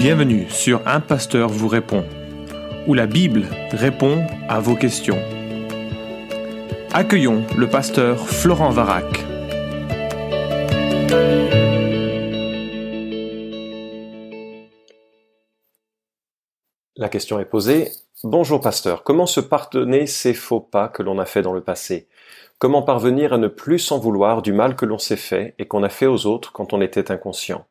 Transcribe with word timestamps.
Bienvenue 0.00 0.48
sur 0.48 0.80
Un 0.88 1.00
Pasteur 1.00 1.50
vous 1.50 1.68
répond, 1.68 2.06
où 2.86 2.94
la 2.94 3.06
Bible 3.06 3.44
répond 3.70 4.26
à 4.48 4.58
vos 4.58 4.74
questions. 4.74 5.18
Accueillons 6.90 7.44
le 7.58 7.68
pasteur 7.68 8.26
Florent 8.26 8.70
Varac. 8.70 9.04
La 16.96 17.10
question 17.10 17.38
est 17.38 17.44
posée. 17.44 17.90
Bonjour 18.24 18.62
pasteur, 18.62 19.02
comment 19.02 19.26
se 19.26 19.40
pardonner 19.40 20.06
ces 20.06 20.32
faux 20.32 20.60
pas 20.60 20.88
que 20.88 21.02
l'on 21.02 21.18
a 21.18 21.26
fait 21.26 21.42
dans 21.42 21.52
le 21.52 21.60
passé? 21.60 22.08
Comment 22.58 22.80
parvenir 22.80 23.34
à 23.34 23.38
ne 23.38 23.48
plus 23.48 23.78
s'en 23.78 23.98
vouloir 23.98 24.40
du 24.40 24.54
mal 24.54 24.76
que 24.76 24.86
l'on 24.86 24.98
s'est 24.98 25.16
fait 25.16 25.54
et 25.58 25.68
qu'on 25.68 25.82
a 25.82 25.90
fait 25.90 26.06
aux 26.06 26.24
autres 26.24 26.52
quand 26.52 26.72
on 26.72 26.80
était 26.80 27.10
inconscient? 27.10 27.66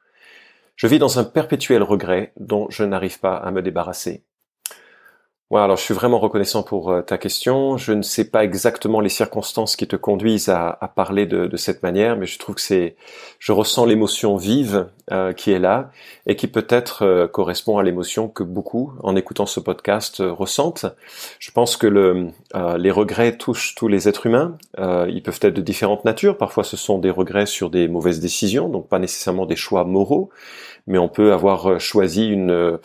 Je 0.79 0.87
vis 0.87 0.97
dans 0.97 1.19
un 1.19 1.25
perpétuel 1.25 1.83
regret 1.83 2.31
dont 2.39 2.69
je 2.69 2.85
n'arrive 2.85 3.19
pas 3.19 3.35
à 3.35 3.51
me 3.51 3.61
débarrasser. 3.61 4.23
Ouais, 5.49 5.59
alors 5.59 5.75
je 5.75 5.81
suis 5.81 5.93
vraiment 5.93 6.19
reconnaissant 6.19 6.63
pour 6.63 6.89
euh, 6.89 7.01
ta 7.01 7.17
question. 7.17 7.75
Je 7.75 7.91
ne 7.91 8.01
sais 8.01 8.23
pas 8.23 8.45
exactement 8.45 9.01
les 9.01 9.09
circonstances 9.09 9.75
qui 9.75 9.89
te 9.89 9.97
conduisent 9.97 10.47
à, 10.47 10.79
parler 10.95 11.25
de, 11.25 11.53
cette 11.57 11.83
manière, 11.83 12.15
mais 12.15 12.27
je 12.27 12.39
trouve 12.39 12.55
que 12.55 12.61
c'est, 12.61 12.95
je 13.39 13.51
ressens 13.51 13.87
l'émotion 13.87 14.37
vive 14.37 14.89
euh, 15.11 15.33
qui 15.33 15.51
est 15.51 15.59
là 15.59 15.91
et 16.25 16.35
qui 16.35 16.47
peut-être 16.47 17.05
euh, 17.05 17.27
correspond 17.27 17.77
à 17.77 17.83
l'émotion 17.83 18.27
que 18.27 18.43
beaucoup, 18.43 18.93
en 19.03 19.15
écoutant 19.15 19.45
ce 19.45 19.59
podcast, 19.59 20.21
ressentent. 20.25 20.85
Je 21.39 21.51
pense 21.51 21.77
que 21.77 21.87
le, 21.87 22.29
les 22.77 22.91
regrets 22.91 23.37
touchent 23.37 23.75
tous 23.75 23.87
les 23.87 24.07
êtres 24.07 24.25
humains. 24.25 24.57
ils 24.77 25.21
peuvent 25.23 25.39
être 25.41 25.53
de 25.53 25.61
différentes 25.61 26.05
natures. 26.05 26.37
Parfois, 26.37 26.63
ce 26.63 26.77
sont 26.77 26.99
des 26.99 27.11
regrets 27.11 27.45
sur 27.45 27.69
des 27.69 27.87
mauvaises 27.87 28.19
décisions, 28.19 28.69
donc 28.69 28.87
pas 28.87 28.99
nécessairement 28.99 29.45
des 29.45 29.55
choix 29.55 29.83
moraux 29.83 30.29
mais 30.89 30.97
on 30.97 31.07
peut 31.07 31.31
avoir 31.31 31.67
euh, 31.67 31.79
choisi 31.79 32.27
une, 32.27 32.51
euh, 32.51 32.77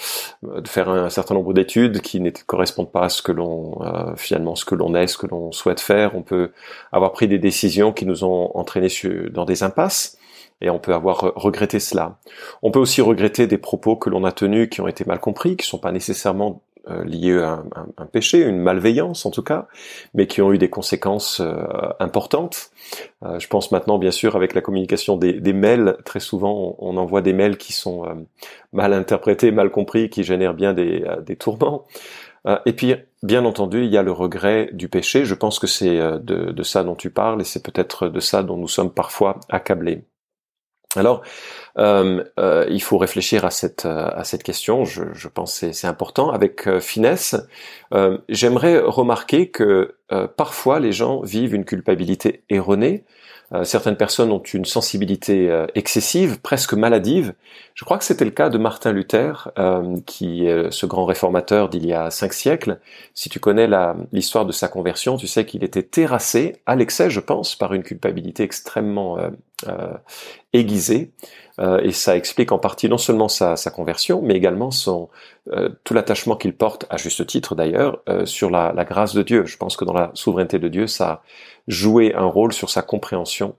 de 0.42 0.68
faire 0.68 0.88
un 0.88 1.10
certain 1.10 1.34
nombre 1.34 1.54
d'études 1.54 2.00
qui 2.00 2.20
ne 2.20 2.30
correspondent 2.46 2.92
pas 2.92 3.06
à 3.06 3.08
ce 3.08 3.22
que 3.22 3.32
l'on 3.32 3.82
euh, 3.82 4.14
finalement 4.16 4.54
ce 4.54 4.64
que 4.64 4.74
l'on 4.74 4.94
est, 4.94 5.06
ce 5.06 5.18
que 5.18 5.26
l'on 5.26 5.50
souhaite 5.52 5.80
faire. 5.80 6.14
On 6.14 6.22
peut 6.22 6.52
avoir 6.92 7.12
pris 7.12 7.26
des 7.26 7.38
décisions 7.38 7.92
qui 7.92 8.06
nous 8.06 8.22
ont 8.22 8.50
entraînés 8.54 8.88
dans 9.30 9.46
des 9.46 9.62
impasses 9.62 10.18
et 10.64 10.70
on 10.70 10.78
peut 10.78 10.94
avoir 10.94 11.32
regretté 11.36 11.78
cela. 11.78 12.18
On 12.62 12.70
peut 12.70 12.80
aussi 12.80 13.02
regretter 13.02 13.46
des 13.46 13.58
propos 13.58 13.96
que 13.96 14.08
l'on 14.08 14.24
a 14.24 14.32
tenus 14.32 14.70
qui 14.70 14.80
ont 14.80 14.88
été 14.88 15.04
mal 15.04 15.20
compris, 15.20 15.58
qui 15.58 15.66
sont 15.66 15.78
pas 15.78 15.92
nécessairement 15.92 16.62
euh, 16.88 17.04
liés 17.04 17.38
à 17.38 17.62
un, 17.98 18.06
péché, 18.06 18.40
une 18.40 18.60
malveillance 18.60 19.26
en 19.26 19.30
tout 19.30 19.42
cas, 19.42 19.68
mais 20.14 20.26
qui 20.26 20.40
ont 20.40 20.54
eu 20.54 20.58
des 20.58 20.70
conséquences 20.70 21.40
euh, 21.40 21.66
importantes. 22.00 22.70
Euh, 23.22 23.38
je 23.38 23.46
pense 23.48 23.72
maintenant, 23.72 23.98
bien 23.98 24.10
sûr, 24.10 24.36
avec 24.36 24.54
la 24.54 24.62
communication 24.62 25.18
des, 25.18 25.52
mails, 25.52 25.98
très 26.06 26.20
souvent 26.20 26.76
on, 26.78 26.96
envoie 26.96 27.20
des 27.20 27.34
mails 27.34 27.58
qui 27.58 27.74
sont 27.74 28.26
mal 28.72 28.94
interprétés, 28.94 29.50
mal 29.50 29.70
compris, 29.70 30.08
qui 30.08 30.24
génèrent 30.24 30.54
bien 30.54 30.72
des, 30.72 31.36
tourments. 31.38 31.84
et 32.64 32.72
puis, 32.72 32.94
bien 33.22 33.44
entendu, 33.44 33.84
il 33.84 33.90
y 33.90 33.98
a 33.98 34.02
le 34.02 34.12
regret 34.12 34.70
du 34.72 34.88
péché. 34.88 35.26
Je 35.26 35.34
pense 35.34 35.58
que 35.58 35.66
c'est 35.66 35.98
de 36.20 36.62
ça 36.62 36.84
dont 36.84 36.94
tu 36.94 37.10
parles, 37.10 37.40
et 37.42 37.44
c'est 37.44 37.62
peut-être 37.62 38.08
de 38.08 38.20
ça 38.20 38.42
dont 38.42 38.56
nous 38.56 38.68
sommes 38.68 38.92
parfois 38.92 39.40
accablés. 39.48 40.04
Alors, 40.96 41.22
euh, 41.78 42.22
euh, 42.38 42.66
il 42.70 42.82
faut 42.82 42.98
réfléchir 42.98 43.44
à 43.44 43.50
cette 43.50 43.86
euh, 43.86 44.08
à 44.14 44.24
cette 44.24 44.42
question. 44.42 44.84
Je, 44.84 45.28
pense 45.28 45.60
que 45.60 45.72
c'est 45.72 45.86
important 45.86 46.30
avec 46.30 46.78
finesse. 46.80 47.36
J'aimerais 48.28 48.78
remarquer 48.78 49.50
que 49.50 49.96
parfois 50.36 50.80
les 50.80 50.92
gens 50.92 51.20
vivent 51.22 51.54
une 51.54 51.64
culpabilité 51.64 52.44
erronée 52.50 53.04
certaines 53.62 53.96
personnes 53.96 54.32
ont 54.32 54.42
une 54.42 54.64
sensibilité 54.64 55.50
euh, 55.50 55.66
excessive, 55.74 56.40
presque 56.40 56.74
maladive. 56.74 57.34
Je 57.74 57.84
crois 57.84 57.98
que 57.98 58.04
c'était 58.04 58.24
le 58.24 58.30
cas 58.30 58.48
de 58.48 58.58
Martin 58.58 58.92
Luther, 58.92 59.50
euh, 59.58 59.96
qui 60.06 60.46
est 60.46 60.72
ce 60.72 60.86
grand 60.86 61.04
réformateur 61.04 61.68
d'il 61.68 61.86
y 61.86 61.92
a 61.92 62.10
cinq 62.10 62.32
siècles. 62.32 62.80
Si 63.12 63.28
tu 63.28 63.38
connais 63.38 63.68
l'histoire 64.12 64.46
de 64.46 64.52
sa 64.52 64.68
conversion, 64.68 65.16
tu 65.16 65.26
sais 65.26 65.44
qu'il 65.44 65.62
était 65.62 65.82
terrassé 65.82 66.56
à 66.66 66.74
l'excès, 66.74 67.10
je 67.10 67.20
pense, 67.20 67.54
par 67.54 67.74
une 67.74 67.82
culpabilité 67.82 68.42
extrêmement 68.42 69.18
aiguisée. 70.52 71.12
Et 71.58 71.92
ça 71.92 72.16
explique 72.16 72.50
en 72.50 72.58
partie 72.58 72.88
non 72.88 72.98
seulement 72.98 73.28
sa, 73.28 73.56
conversion, 73.70 74.20
mais 74.22 74.34
également 74.34 74.70
son, 74.72 75.08
tout 75.84 75.94
l'attachement 75.94 76.34
qu'il 76.34 76.52
porte, 76.52 76.86
à 76.90 76.96
juste 76.96 77.24
titre 77.26 77.54
d'ailleurs, 77.54 78.02
sur 78.24 78.50
la, 78.50 78.72
la, 78.74 78.84
grâce 78.84 79.14
de 79.14 79.22
Dieu. 79.22 79.44
Je 79.46 79.56
pense 79.56 79.76
que 79.76 79.84
dans 79.84 79.92
la 79.92 80.10
souveraineté 80.14 80.58
de 80.58 80.66
Dieu, 80.68 80.88
ça 80.88 81.22
jouer 81.68 82.14
un 82.14 82.26
rôle 82.26 82.52
sur 82.52 82.70
sa 82.70 82.82
compréhension 82.82 83.56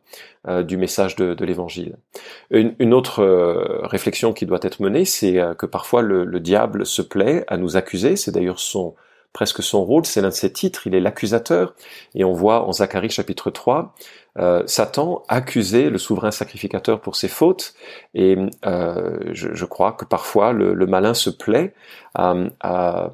euh, 0.47 0.63
du 0.63 0.77
message 0.77 1.15
de, 1.15 1.43
l'Évangile. 1.43 1.97
Une, 2.51 2.93
autre 2.93 3.23
euh, 3.23 3.79
réflexion 3.83 4.33
qui 4.33 4.45
doit 4.45 4.59
être 4.61 4.79
menée, 4.79 5.05
c'est 5.05 5.39
euh, 5.39 5.53
que 5.53 5.65
parfois 5.65 6.01
le, 6.01 6.39
diable 6.39 6.85
se 6.85 7.01
plaît 7.01 7.43
à 7.47 7.57
nous 7.57 7.77
accuser. 7.77 8.15
C'est 8.15 8.31
d'ailleurs 8.31 8.59
son 8.59 8.95
presque 9.35 9.61
son 9.61 9.83
rôle, 9.83 10.05
c'est 10.05 10.21
l'un 10.21 10.29
de 10.29 10.33
ses 10.33 10.53
titres, 10.53 10.87
il 10.87 10.95
est 10.95 11.01
l'accusateur. 11.01 11.75
Et 12.15 12.23
on 12.23 12.31
voit 12.31 12.65
en 12.65 12.71
Zacharie 12.71 13.09
chapitre 13.09 13.51
3, 13.51 13.93
Satan 14.65 15.23
accuser 15.27 15.89
le 15.89 15.97
souverain 15.97 16.31
sacrificateur 16.31 17.01
pour 17.01 17.17
ses 17.17 17.27
fautes. 17.27 17.73
Et 18.13 18.37
je, 18.63 19.65
crois 19.65 19.91
que 19.91 20.05
parfois 20.05 20.53
le, 20.53 20.85
malin 20.87 21.13
se 21.13 21.29
plaît 21.29 21.73
à 22.15 23.11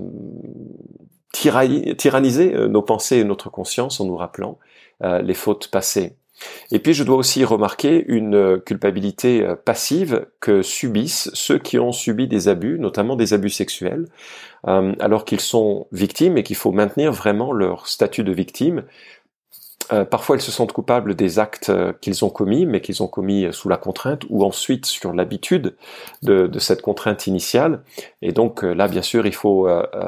tyranniser 1.31 2.53
nos 2.67 2.83
pensées 2.83 3.17
et 3.17 3.23
notre 3.23 3.49
conscience 3.49 3.99
en 3.99 4.05
nous 4.05 4.17
rappelant 4.17 4.59
euh, 5.03 5.21
les 5.23 5.33
fautes 5.33 5.69
passées. 5.69 6.15
Et 6.71 6.79
puis 6.79 6.93
je 6.93 7.03
dois 7.03 7.17
aussi 7.17 7.43
remarquer 7.43 8.03
une 8.07 8.59
culpabilité 8.59 9.43
euh, 9.43 9.55
passive 9.55 10.25
que 10.39 10.61
subissent 10.61 11.29
ceux 11.33 11.57
qui 11.57 11.79
ont 11.79 11.91
subi 11.91 12.27
des 12.27 12.47
abus, 12.47 12.79
notamment 12.79 13.15
des 13.15 13.33
abus 13.33 13.49
sexuels, 13.49 14.07
euh, 14.67 14.93
alors 14.99 15.25
qu'ils 15.25 15.41
sont 15.41 15.87
victimes 15.91 16.37
et 16.37 16.43
qu'il 16.43 16.55
faut 16.55 16.71
maintenir 16.71 17.11
vraiment 17.11 17.51
leur 17.51 17.87
statut 17.87 18.23
de 18.23 18.31
victime 18.31 18.83
euh, 19.93 20.05
parfois, 20.05 20.37
ils 20.37 20.41
se 20.41 20.51
sentent 20.51 20.71
coupables 20.71 21.15
des 21.15 21.39
actes 21.39 21.69
euh, 21.69 21.93
qu'ils 21.99 22.23
ont 22.23 22.29
commis, 22.29 22.65
mais 22.65 22.81
qu'ils 22.81 23.03
ont 23.03 23.07
commis 23.07 23.45
euh, 23.45 23.51
sous 23.51 23.69
la 23.69 23.77
contrainte 23.77 24.23
ou 24.29 24.43
ensuite 24.43 24.85
sur 24.85 25.13
l'habitude 25.13 25.75
de, 26.23 26.49
cette 26.59 26.81
contrainte 26.81 27.27
initiale. 27.27 27.83
Et 28.21 28.31
donc 28.31 28.61
là, 28.63 28.87
bien 28.87 29.01
sûr, 29.01 29.25
il 29.25 29.33
faut 29.33 29.67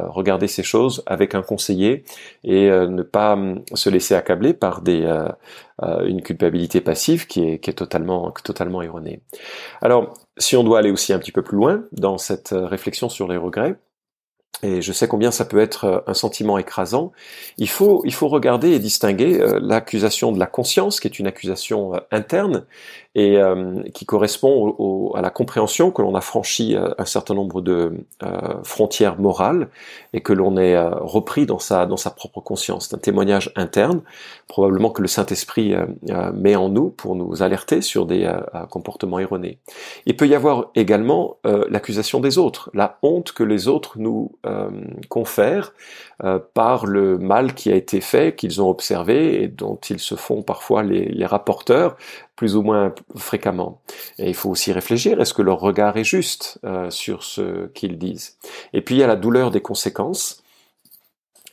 regarder 0.09 0.47
ces 0.47 0.61
choses 0.61 1.03
avec 1.07 1.33
un 1.33 1.41
conseiller 1.41 2.03
et 2.44 2.69
ne 2.69 3.01
pas 3.01 3.33
hum, 3.33 3.63
se 3.73 3.89
laisser 3.89 4.13
accabler 4.13 4.53
par 4.53 4.83
une 4.85 6.21
culpabilité 6.21 6.81
passive 6.81 7.25
qui 7.25 7.41
est, 7.41 7.73
totalement 7.73 8.81
erronée. 8.83 9.21
Alors, 9.81 10.13
si 10.38 10.55
on 10.55 10.63
doit 10.63 10.79
aller 10.79 10.91
aussi 10.91 11.13
un 11.13 11.19
petit 11.19 11.31
peu 11.31 11.41
plus 11.41 11.57
loin 11.57 11.83
dans 11.91 12.19
cette 12.19 12.50
réflexion 12.53 13.09
sur 13.09 13.27
les 13.27 13.38
regrets, 13.38 13.75
et 14.61 14.81
je 14.81 14.91
sais 14.93 15.07
combien 15.07 15.31
ça 15.31 15.45
peut 15.45 15.59
être 15.59 15.85
euh, 15.85 15.99
un 16.07 16.13
sentiment 16.13 16.57
écrasant, 16.57 17.11
il 17.57 17.69
faut, 17.69 18.01
il 18.05 18.13
faut 18.13 18.27
regarder 18.27 18.71
et 18.71 18.79
distinguer 18.79 19.41
euh, 19.41 19.59
l'accusation 19.61 20.31
de 20.31 20.39
la 20.39 20.45
conscience, 20.45 20.99
qui 20.99 21.07
est 21.07 21.19
une 21.19 21.27
accusation 21.27 21.95
euh, 21.95 21.99
interne, 22.11 22.65
et 23.16 23.38
qui 23.94 24.06
correspond 24.06 25.12
à 25.13 25.22
la 25.22 25.29
compréhension 25.29 25.91
que 25.91 26.01
l'on 26.01 26.16
a 26.16 26.22
franchi 26.22 26.75
un 26.75 27.06
certain 27.06 27.35
nombre 27.35 27.62
de 27.62 27.94
frontières 28.63 29.19
morales 29.19 29.69
et 30.13 30.22
que 30.22 30.34
l'on 30.34 30.57
est 30.57 30.75
repris 30.79 31.46
dans 31.46 31.59
sa, 31.59 31.85
dans 31.85 31.97
sa 31.97 32.09
propre 32.09 32.40
conscience. 32.40 32.88
C'est 32.90 32.96
un 32.96 33.00
témoignage 33.00 33.51
interne, 33.56 34.01
probablement 34.47 34.90
que 34.90 35.03
le 35.03 35.07
Saint-Esprit 35.07 35.75
met 36.34 36.56
en 36.56 36.69
nous 36.69 36.90
pour 36.90 37.16
nous 37.16 37.44
alerter 37.44 37.81
sur 37.81 38.07
des 38.07 38.31
comportements 38.72 39.19
erronés. 39.19 39.59
Il 40.07 40.18
peut 40.18 40.28
y 40.28 40.34
avoir 40.34 40.72
également 40.74 41.38
l'accusation 41.44 42.19
des 42.19 42.40
autres, 42.40 42.72
la 42.74 42.97
honte 43.03 43.31
que 43.31 43.44
les 43.44 43.68
autres 43.68 43.94
nous 43.97 44.31
euh, 44.45 44.69
confèrent 45.09 45.74
euh, 46.24 46.40
par 46.53 46.85
le 46.85 47.18
mal 47.18 47.53
qui 47.53 47.72
a 47.72 47.75
été 47.75 48.01
fait, 48.01 48.35
qu'ils 48.35 48.62
ont 48.62 48.69
observé 48.69 49.44
et 49.44 49.47
dont 49.47 49.80
ils 49.90 50.00
se 50.00 50.16
font 50.16 50.41
parfois 50.41 50.84
les, 50.84 51.25
rapporteurs 51.25 51.95
plus 52.35 52.55
ou 52.55 52.61
moins 52.61 52.94
fréquemment. 53.16 53.81
Et 54.17 54.29
il 54.29 54.35
faut 54.35 54.49
aussi 54.49 54.71
réfléchir, 54.71 55.21
est-ce 55.21 55.33
que 55.33 55.41
leur 55.41 55.59
regard 55.59 55.97
est 55.97 56.03
juste 56.03 56.59
euh, 56.63 56.89
sur 56.89 57.23
ce 57.23 57.68
qu'ils 57.68 57.97
disent? 57.97 58.38
Et 58.74 58.81
puis 58.81 58.95
il 58.95 59.00
y 59.00 59.03
a 59.03 59.07
la 59.07 59.15
douleur 59.15 59.51
des 59.51 59.62
conséquences 59.62 60.43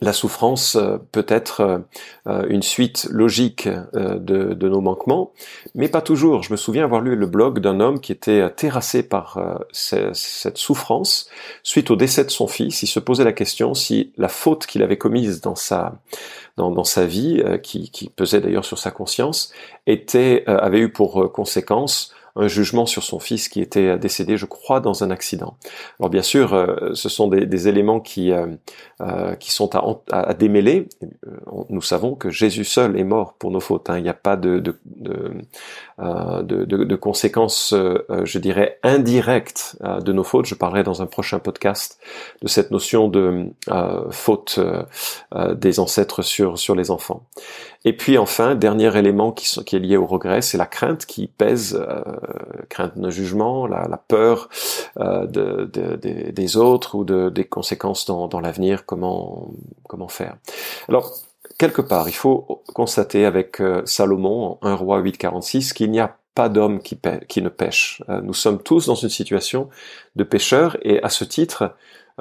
la 0.01 0.13
souffrance 0.13 0.77
euh, 0.77 0.97
peut 1.13 1.27
être 1.29 1.61
euh, 1.61 1.79
euh, 2.27 2.47
une 2.49 2.63
suite 2.63 3.07
logique 3.11 3.69
de, 3.93 4.69
nos 4.69 4.81
manquements, 4.81 5.33
mais 5.75 5.89
pas 5.89 6.01
toujours. 6.01 6.43
Je 6.43 6.53
me 6.53 6.57
souviens 6.57 6.85
avoir 6.85 7.01
lu 7.01 7.17
le 7.17 7.27
blog 7.27 7.59
d'un 7.59 7.81
homme 7.81 8.01
qui 8.01 8.13
était 8.13 8.49
terrassé 8.51 9.03
par 9.03 9.41
cette 9.73 10.59
souffrance 10.59 11.29
suite 11.65 11.91
au 11.91 11.97
décès 11.97 12.25
de 12.25 12.31
son 12.31 12.47
fils. 12.47 12.83
Il 12.83 12.87
se 12.87 13.01
posait 13.01 13.25
la 13.25 13.33
question 13.33 13.75
si 13.75 14.13
la 14.17 14.29
faute 14.29 14.67
qu'il 14.67 14.83
avait 14.83 14.99
commise 14.99 15.41
dans 15.41 15.57
sa 15.57 15.95
dans, 16.57 16.85
sa 16.85 17.07
vie, 17.07 17.43
qui, 17.63 18.13
pesait 18.15 18.41
d'ailleurs 18.41 18.65
sur 18.65 18.79
sa 18.79 18.91
conscience, 18.93 19.53
avait 20.47 20.81
eu 20.81 20.93
pour 20.93 21.33
conséquence 21.33 22.15
un 22.37 22.49
jugement 22.49 22.87
sur 22.87 23.03
son 23.03 23.19
fils 23.19 23.49
qui 23.49 23.61
était 23.61 23.99
décédé, 23.99 24.37
je 24.37 24.47
crois, 24.47 24.81
dans 24.81 25.05
un 25.05 25.11
accident. 25.11 25.57
Alors 25.99 26.11
bien 26.11 26.23
sûr, 26.23 26.55
euh, 26.55 26.95
ce 26.95 27.09
sont 27.09 27.29
des, 27.29 27.69
éléments 27.69 28.01
qui 28.01 28.33
euh, 28.33 28.47
euh, 29.01 29.35
qui 29.35 29.51
sont 29.51 29.75
à, 29.77 29.83
à, 30.11 30.35
démêler. 30.35 30.89
Nous 31.69 31.83
savons 31.83 32.15
que 32.15 32.31
Jésus 32.31 32.65
seul 32.65 32.99
est 32.99 33.05
mort 33.05 33.35
pour 33.35 33.51
nos 33.51 33.61
fautes. 33.61 33.91
Hein. 33.91 33.99
Il 33.99 34.03
n'y 34.03 34.09
a 34.09 34.15
pas 34.15 34.37
de 34.37 34.59
de, 34.59 34.79
de, 35.99 36.65
de 36.65 36.97
conséquences, 36.97 37.75
je 37.75 38.39
dirais, 38.39 38.79
indirectes 38.83 39.77
de 39.83 40.13
nos 40.13 40.25
fautes. 40.25 40.47
Je 40.47 40.55
parlerai 40.55 40.83
dans 40.83 41.03
un 41.03 41.07
prochain 41.07 41.39
podcast 41.39 41.99
de 42.43 42.49
cette 42.49 42.71
notion 42.71 43.09
de 43.09 43.51
faute 44.11 44.59
des 45.55 45.81
ancêtres 45.81 46.23
sur 46.23 46.59
sur 46.59 46.75
les 46.75 46.91
enfants. 46.91 47.27
Et 47.85 47.97
puis 47.97 48.19
enfin, 48.19 48.55
dernier 48.55 48.95
élément 48.97 49.33
qui, 49.33 49.77
est 49.77 49.79
lié 49.79 49.97
au 49.97 50.07
regret, 50.07 50.43
c'est 50.43 50.59
la 50.59 50.67
crainte 50.67 51.07
qui 51.07 51.27
pèse, 51.27 51.75
euh, 51.81 52.03
crainte 52.69 52.99
de 52.99 53.11
jugement, 53.11 53.67
la, 53.67 53.89
la 53.89 53.97
peur 53.97 54.51
euh, 54.99 55.27
de, 55.27 55.71
de, 55.73 55.97
des 56.31 56.57
autres 56.57 56.95
ou 56.95 57.05
de, 57.05 57.31
des 57.31 57.45
conséquences 57.45 58.05
dans, 58.05 58.29
dans 58.29 58.41
l'avenir, 58.41 58.85
comment, 58.85 59.51
comment 59.89 60.09
faire? 60.09 60.37
Alors, 60.89 61.11
quelque 61.59 61.83
part, 61.83 62.09
il 62.09 62.15
faut 62.15 62.63
constater 62.75 63.25
avec 63.25 63.61
euh, 63.61 63.83
Salomon, 63.87 64.59
1 64.63 64.75
roi 64.75 65.01
8.46, 65.01 65.73
qu'il 65.73 65.91
n'y 65.91 66.01
a 66.01 66.17
pas 66.35 66.49
d'homme 66.49 66.81
qui, 66.81 66.99
qui, 67.29 67.43
ne 67.43 67.49
pêche. 67.49 68.03
Euh, 68.09 68.21
nous 68.23 68.35
sommes 68.35 68.63
tous 68.63 68.87
dans 68.87 68.95
une 68.95 69.09
situation 69.09 69.69
de 70.17 70.25
pêcheurs 70.25 70.77
et 70.83 71.03
à 71.03 71.09
ce 71.09 71.25
titre, 71.25 71.75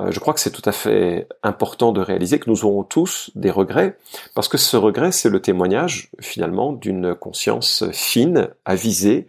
je 0.09 0.19
crois 0.19 0.33
que 0.33 0.39
c'est 0.39 0.51
tout 0.51 0.61
à 0.65 0.71
fait 0.71 1.27
important 1.43 1.91
de 1.91 2.01
réaliser 2.01 2.39
que 2.39 2.49
nous 2.49 2.65
aurons 2.65 2.83
tous 2.83 3.31
des 3.35 3.51
regrets, 3.51 3.97
parce 4.35 4.47
que 4.47 4.57
ce 4.57 4.77
regret, 4.77 5.11
c'est 5.11 5.29
le 5.29 5.41
témoignage 5.41 6.09
finalement 6.19 6.73
d'une 6.73 7.15
conscience 7.15 7.83
fine, 7.91 8.49
avisée, 8.65 9.27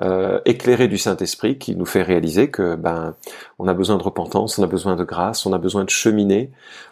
euh, 0.00 0.40
éclairée 0.44 0.88
du 0.88 0.98
Saint-Esprit, 0.98 1.58
qui 1.58 1.76
nous 1.76 1.86
fait 1.86 2.02
réaliser 2.02 2.50
que 2.50 2.74
ben 2.74 3.14
on 3.58 3.68
a 3.68 3.74
besoin 3.74 3.96
de 3.96 4.02
repentance, 4.02 4.58
on 4.58 4.62
a 4.62 4.66
besoin 4.66 4.96
de 4.96 5.04
grâce, 5.04 5.46
on 5.46 5.52
a 5.52 5.58
besoin 5.58 5.84
de 5.84 5.90
cheminer 5.90 6.50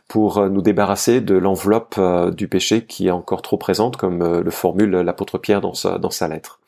pour 0.09 0.39
euh, 0.39 0.49
nous 0.49 0.63
débarrasser 0.63 1.21
de 1.21 1.35
l'enveloppe 1.35 2.01
du 2.33 2.49
péché 2.49 2.85
qui 2.85 3.09
est 3.09 3.13
encore 3.13 3.43
trop 3.43 3.57
présente, 3.57 3.97
comme 3.97 4.41
le 4.41 4.51
formule 4.51 4.91
l'apôtre 4.91 5.39
Pierre 5.39 5.61
dans 5.61 5.75
sa, 5.75 5.99
dans 5.99 6.11
sa 6.11 6.29
lettre. 6.29 6.61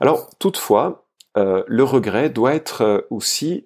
Alors 0.00 0.28
toutefois, 0.38 1.04
le 1.36 1.84
regret 1.84 2.30
doit 2.30 2.54
être 2.54 3.06
aussi 3.10 3.64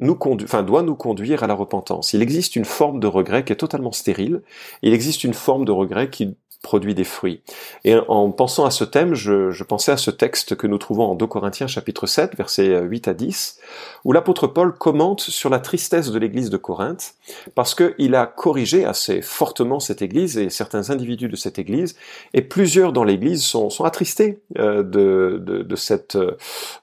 nous 0.00 0.18
enfin, 0.22 0.62
doit 0.62 0.82
nous 0.82 0.96
conduire 0.96 1.42
à 1.42 1.46
la 1.46 1.54
repentance. 1.54 2.12
Il 2.12 2.22
existe 2.22 2.56
une 2.56 2.64
forme 2.64 3.00
de 3.00 3.06
regret 3.06 3.44
qui 3.44 3.52
est 3.52 3.56
totalement 3.56 3.92
stérile. 3.92 4.42
Il 4.82 4.94
existe 4.94 5.24
une 5.24 5.34
forme 5.34 5.64
de 5.64 5.72
regret 5.72 6.10
qui 6.10 6.36
produit 6.62 6.94
des 6.94 7.04
fruits. 7.04 7.40
Et 7.84 7.94
en 7.96 8.30
pensant 8.32 8.66
à 8.66 8.70
ce 8.70 8.84
thème, 8.84 9.14
je, 9.14 9.50
je, 9.50 9.64
pensais 9.64 9.92
à 9.92 9.96
ce 9.96 10.10
texte 10.10 10.56
que 10.56 10.66
nous 10.66 10.76
trouvons 10.76 11.04
en 11.04 11.14
2 11.14 11.26
Corinthiens 11.26 11.66
chapitre 11.66 12.06
7, 12.06 12.36
versets 12.36 12.82
8 12.82 13.08
à 13.08 13.14
10, 13.14 13.58
où 14.04 14.12
l'apôtre 14.12 14.46
Paul 14.46 14.74
commente 14.74 15.20
sur 15.20 15.48
la 15.48 15.58
tristesse 15.58 16.10
de 16.10 16.18
l'église 16.18 16.50
de 16.50 16.58
Corinthe, 16.58 17.14
parce 17.54 17.74
qu'il 17.74 18.14
a 18.14 18.26
corrigé 18.26 18.84
assez 18.84 19.22
fortement 19.22 19.80
cette 19.80 20.02
église 20.02 20.36
et 20.36 20.50
certains 20.50 20.90
individus 20.90 21.28
de 21.28 21.36
cette 21.36 21.58
église, 21.58 21.96
et 22.34 22.42
plusieurs 22.42 22.92
dans 22.92 23.04
l'église 23.04 23.42
sont, 23.42 23.70
sont 23.70 23.84
attristés 23.84 24.40
euh, 24.58 24.82
de, 24.82 25.42
de, 25.42 25.62
de, 25.62 25.76
cette, 25.76 26.18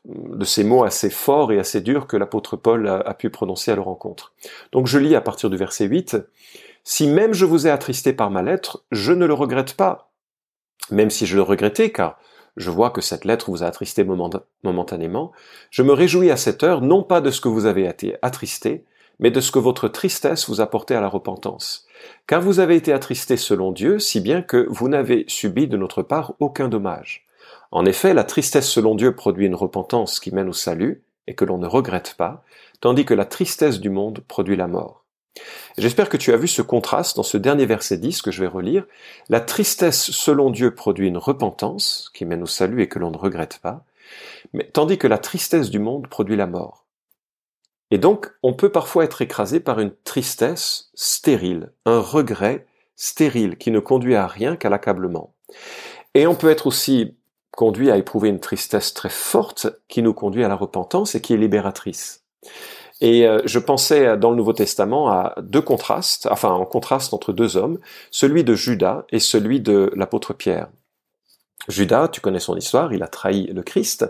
de 0.06 0.46
ces 0.46 0.64
mots 0.64 0.86
assez 0.86 1.12
forts 1.12 1.52
et 1.52 1.60
assez 1.60 1.82
durs 1.82 2.08
que 2.08 2.18
l'apôtre 2.18 2.58
Paul 2.58 2.88
a, 2.88 2.98
a 2.98 3.14
pu 3.14 3.30
prononcer 3.30 3.72
à 3.72 3.76
leur 3.76 3.86
rencontre. 3.86 4.34
Donc 4.72 4.88
je 4.88 4.98
lis 4.98 5.16
à 5.16 5.22
partir 5.22 5.52
du 5.52 5.58
verset 5.58 5.86
8, 5.86 6.18
si 6.90 7.06
même 7.06 7.34
je 7.34 7.44
vous 7.44 7.68
ai 7.68 7.70
attristé 7.70 8.14
par 8.14 8.32
ma 8.32 8.42
lettre, 8.42 8.86
je 8.94 9.12
ne 9.12 9.26
le 9.26 9.34
regrette 9.34 9.74
pas. 9.74 10.10
Même 10.90 11.10
si 11.10 11.26
je 11.26 11.36
le 11.36 11.42
regrettais, 11.42 11.90
car 11.90 12.18
je 12.56 12.72
vois 12.72 12.92
que 12.92 13.02
cette 13.02 13.26
lettre 13.26 13.50
vous 13.50 13.62
a 13.62 13.66
attristé 13.68 14.06
momentanément, 14.06 15.34
je 15.70 15.84
me 15.84 15.92
réjouis 15.92 16.32
à 16.32 16.38
cette 16.38 16.64
heure 16.64 16.80
non 16.80 17.04
pas 17.04 17.20
de 17.20 17.30
ce 17.30 17.42
que 17.42 17.50
vous 17.50 17.66
avez 17.66 17.84
été 17.84 18.16
attristé, 18.22 18.86
mais 19.20 19.32
de 19.32 19.42
ce 19.42 19.52
que 19.52 19.60
votre 19.60 19.90
tristesse 19.90 20.48
vous 20.48 20.62
a 20.62 20.68
porté 20.68 20.96
à 20.96 21.02
la 21.02 21.10
repentance. 21.10 21.86
Car 22.26 22.40
vous 22.40 22.62
avez 22.62 22.78
été 22.78 22.94
attristé 22.94 23.36
selon 23.36 23.74
Dieu, 23.74 24.00
si 24.00 24.22
bien 24.22 24.42
que 24.42 24.66
vous 24.70 24.88
n'avez 24.88 25.26
subi 25.28 25.68
de 25.68 25.76
notre 25.76 26.04
part 26.04 26.36
aucun 26.40 26.70
dommage. 26.70 27.28
En 27.72 27.86
effet, 27.86 28.14
la 28.14 28.24
tristesse 28.24 28.70
selon 28.70 28.96
Dieu 28.96 29.14
produit 29.14 29.48
une 29.48 29.56
repentance 29.56 30.22
qui 30.22 30.34
mène 30.34 30.48
au 30.48 30.54
salut, 30.54 31.04
et 31.28 31.36
que 31.36 31.44
l'on 31.44 31.58
ne 31.58 31.68
regrette 31.68 32.16
pas, 32.18 32.46
tandis 32.80 33.04
que 33.04 33.14
la 33.14 33.26
tristesse 33.26 33.82
du 33.82 33.90
monde 33.90 34.22
produit 34.26 34.56
la 34.56 34.68
mort. 34.68 35.04
J'espère 35.78 36.10
que 36.10 36.18
tu 36.18 36.34
as 36.34 36.38
vu 36.38 36.48
ce 36.48 36.62
contraste 36.62 37.16
dans 37.16 37.24
ce 37.24 37.38
dernier 37.38 37.66
verset 37.66 37.98
10 37.98 38.22
que 38.22 38.32
je 38.32 38.42
vais 38.42 38.48
relire. 38.48 38.86
La 39.30 39.40
tristesse 39.40 40.12
selon 40.12 40.50
Dieu 40.50 40.74
produit 40.74 41.08
une 41.08 41.18
repentance 41.18 42.12
qui 42.14 42.26
mène 42.26 42.44
au 42.44 42.48
salut 42.48 42.82
et 42.82 42.88
que 42.88 43.00
l'on 43.00 43.12
ne 43.12 43.18
regrette 43.18 43.60
pas, 43.60 43.86
mais, 44.54 44.70
tandis 44.72 44.98
que 44.98 45.08
la 45.08 45.18
tristesse 45.18 45.70
du 45.70 45.80
monde 45.80 46.08
produit 46.08 46.36
la 46.36 46.48
mort. 46.48 46.86
Et 47.92 47.98
donc, 47.98 48.32
on 48.44 48.54
peut 48.54 48.72
parfois 48.72 49.04
être 49.04 49.22
écrasé 49.22 49.60
par 49.60 49.80
une 49.80 49.94
tristesse 50.04 50.90
stérile, 50.94 51.72
un 51.86 52.00
regret 52.00 52.66
stérile 52.96 53.58
qui 53.58 53.72
ne 53.72 53.80
conduit 53.80 54.16
à 54.16 54.28
rien 54.28 54.56
qu'à 54.56 54.70
l'accablement. 54.70 55.34
Et 56.14 56.28
on 56.28 56.36
peut 56.36 56.50
être 56.50 56.68
aussi 56.68 57.16
conduit 57.52 57.90
à 57.90 57.98
éprouver 57.98 58.30
une 58.30 58.40
tristesse 58.40 58.94
très 58.94 59.10
forte 59.10 59.68
qui 59.88 60.02
nous 60.02 60.14
conduit 60.14 60.44
à 60.44 60.48
la 60.48 60.56
repentance 60.56 61.16
et 61.16 61.22
qui 61.22 61.34
est 61.34 61.38
libératrice. 61.38 62.24
Et 63.02 63.28
euh, 63.28 63.40
je 63.46 63.60
pensais 63.60 64.06
euh, 64.06 64.18
dans 64.18 64.32
le 64.32 64.36
Nouveau 64.36 64.54
Testament 64.54 65.10
à 65.10 65.36
deux 65.42 65.62
contrastes, 65.62 66.28
enfin 66.32 66.50
en 66.50 66.66
contraste 66.66 67.14
entre 67.14 67.32
deux 67.32 67.58
hommes, 67.58 67.80
celui 68.12 68.44
de 68.44 68.56
Judas 68.56 69.06
et 69.12 69.20
celui 69.20 69.60
de 69.62 69.92
l'apôtre 69.96 70.34
Pierre. 70.34 70.70
Judas, 71.68 72.08
tu 72.08 72.22
connais 72.22 72.40
son 72.40 72.56
histoire, 72.56 72.94
il 72.94 73.04
a 73.04 73.08
trahi 73.08 73.48
le 73.48 73.62
Christ, 73.62 74.06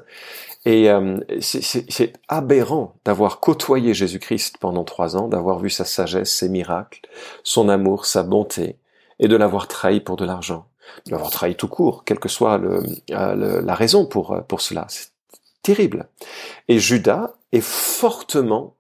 et 0.66 0.92
euh, 0.92 1.18
c'est 1.42 2.14
aberrant 2.28 2.96
d'avoir 3.04 3.40
côtoyé 3.40 3.94
Jésus-Christ 3.96 4.58
pendant 4.60 4.84
trois 4.84 5.18
ans, 5.18 5.28
d'avoir 5.28 5.60
vu 5.60 5.70
sa 5.70 5.84
sagesse, 5.84 6.32
ses 6.32 6.50
miracles, 6.50 7.02
son 7.44 7.68
amour, 7.68 8.06
sa 8.06 8.22
bonté, 8.22 8.78
et 9.20 9.28
de 9.28 9.36
l'avoir 9.36 9.68
trahi 9.68 10.02
pour 10.02 10.18
de 10.18 10.26
l'argent, 10.26 10.68
de 11.08 11.12
l'avoir 11.12 11.32
trahi 11.32 11.56
tout 11.56 11.68
court, 11.68 12.04
quelle 12.06 12.20
que 12.20 12.30
soit 12.30 12.60
le, 12.60 12.84
la 13.08 13.76
raison 13.76 14.06
pour, 14.06 14.40
pour 14.48 14.62
cela. 14.62 14.86
C'est 14.90 15.08
terrible. 15.64 16.10
Et 16.68 16.78
Judas 16.78 17.34
est 17.54 17.64
fortement 17.64 18.77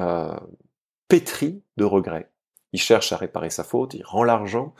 euh, 0.00 0.36
pétri 1.08 1.62
de 1.76 1.84
regrets. 1.84 2.30
Il 2.72 2.80
cherche 2.80 3.12
à 3.12 3.16
réparer 3.16 3.50
sa 3.50 3.64
faute, 3.64 3.94
il 3.94 4.04
rend 4.04 4.24
l'argent 4.24 4.74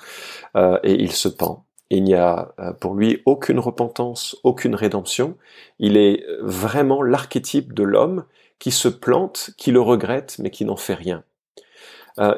euh, 0.57 0.79
et 0.83 0.95
il 0.95 1.13
se 1.13 1.29
pend. 1.29 1.65
Il 1.89 2.03
n'y 2.03 2.15
a 2.15 2.53
euh, 2.59 2.73
pour 2.73 2.95
lui 2.95 3.23
aucune 3.27 3.61
repentance, 3.61 4.37
aucune 4.43 4.75
rédemption. 4.75 5.37
Il 5.79 5.97
est 5.97 6.25
vraiment 6.41 7.03
l'archétype 7.03 7.73
de 7.73 7.85
l'homme 7.85 8.25
qui 8.59 8.71
se 8.71 8.89
plante, 8.89 9.51
qui 9.57 9.71
le 9.71 9.81
regrette, 9.81 10.37
mais 10.39 10.51
qui 10.51 10.65
n'en 10.65 10.77
fait 10.77 10.95
rien. 10.95 11.23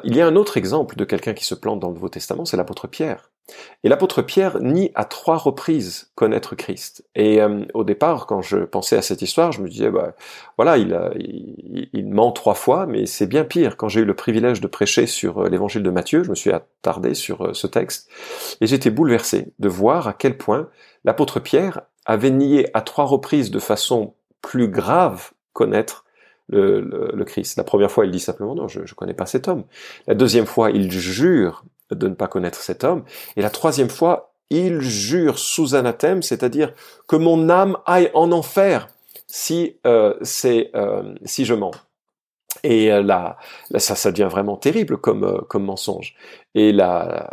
il 0.03 0.15
y 0.15 0.21
a 0.21 0.27
un 0.27 0.35
autre 0.35 0.57
exemple 0.57 0.97
de 0.97 1.05
quelqu'un 1.05 1.33
qui 1.33 1.45
se 1.45 1.55
plante 1.55 1.79
dans 1.79 1.87
le 1.87 1.93
Nouveau 1.93 2.09
Testament, 2.09 2.43
c'est 2.43 2.57
l'apôtre 2.57 2.87
Pierre. 2.87 3.31
Et 3.83 3.89
l'apôtre 3.89 4.21
Pierre 4.21 4.59
nie 4.59 4.91
à 4.95 5.05
trois 5.05 5.37
reprises 5.37 6.11
connaître 6.15 6.55
Christ. 6.55 7.05
Et 7.15 7.41
euh, 7.41 7.65
au 7.73 7.83
départ, 7.83 8.25
quand 8.25 8.41
je 8.41 8.57
pensais 8.57 8.97
à 8.97 9.01
cette 9.01 9.21
histoire, 9.21 9.51
je 9.51 9.61
me 9.61 9.69
disais, 9.69 9.89
bah, 9.89 10.15
voilà, 10.57 10.77
il, 10.77 10.97
il, 11.93 12.07
ment 12.07 12.31
trois 12.31 12.55
fois, 12.55 12.85
mais 12.85 13.05
c'est 13.05 13.27
bien 13.27 13.45
pire. 13.45 13.77
Quand 13.77 13.87
j'ai 13.87 14.01
eu 14.01 14.05
le 14.05 14.15
privilège 14.15 14.59
de 14.59 14.67
prêcher 14.67 15.07
sur 15.07 15.39
euh, 15.39 15.49
l'évangile 15.49 15.83
de 15.83 15.89
Matthieu, 15.89 16.23
je 16.23 16.29
me 16.29 16.35
suis 16.35 16.51
attardé 16.51 17.13
sur 17.13 17.45
euh, 17.45 17.53
ce 17.53 17.67
texte, 17.67 18.09
et 18.59 18.67
j'étais 18.67 18.89
bouleversé 18.89 19.53
de 19.59 19.69
voir 19.69 20.07
à 20.07 20.13
quel 20.13 20.37
point 20.37 20.69
l'apôtre 21.05 21.39
Pierre 21.39 21.81
avait 22.05 22.31
nié 22.31 22.69
à 22.73 22.81
trois 22.81 23.05
reprises 23.05 23.51
de 23.51 23.59
façon 23.59 24.13
plus 24.41 24.67
grave 24.67 25.31
connaître 25.53 26.05
le, 26.49 26.81
le, 26.81 27.25
Christ. 27.25 27.57
La 27.57 27.63
première 27.63 27.91
fois, 27.91 28.05
il 28.05 28.11
dit 28.11 28.19
simplement 28.19 28.55
non, 28.55 28.67
je 28.67 28.79
ne 28.79 28.85
connais 28.95 29.13
pas 29.13 29.25
cet 29.25 29.47
homme. 29.47 29.65
La 30.07 30.15
deuxième 30.15 30.47
fois, 30.47 30.71
il 30.71 30.91
jure 30.91 31.63
de 31.91 32.07
ne 32.07 32.13
pas 32.13 32.27
connaître 32.27 32.59
cet 32.59 32.83
homme. 32.83 33.03
Et 33.35 33.41
la 33.41 33.49
troisième 33.49 33.89
fois, 33.89 34.33
il 34.49 34.81
jure 34.81 35.37
sous 35.39 35.75
anathème, 35.75 36.21
c'est-à-dire 36.21 36.73
que 37.07 37.15
mon 37.15 37.49
âme 37.49 37.77
aille 37.85 38.11
en 38.13 38.31
enfer 38.31 38.87
si 39.27 39.77
euh, 39.85 40.15
c'est 40.21 40.71
euh, 40.75 41.13
si 41.25 41.45
je 41.45 41.53
mens. 41.53 41.71
Et 42.63 42.91
euh, 42.91 43.03
là, 43.03 43.37
ça, 43.77 43.95
ça 43.95 44.11
devient 44.11 44.29
vraiment 44.29 44.57
terrible 44.57 44.97
comme 44.97 45.43
comme 45.47 45.65
mensonge. 45.65 46.15
Et 46.55 46.71
là, 46.71 47.29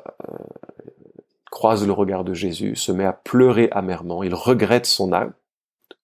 croise 1.51 1.87
le 1.87 1.93
regard 1.93 2.23
de 2.25 2.35
Jésus, 2.35 2.77
se 2.77 2.93
met 2.93 3.07
à 3.07 3.15
pleurer 3.15 3.69
amèrement. 3.73 4.23
Il 4.23 4.35
regrette 4.35 4.85
son 4.85 5.13
âme, 5.13 5.33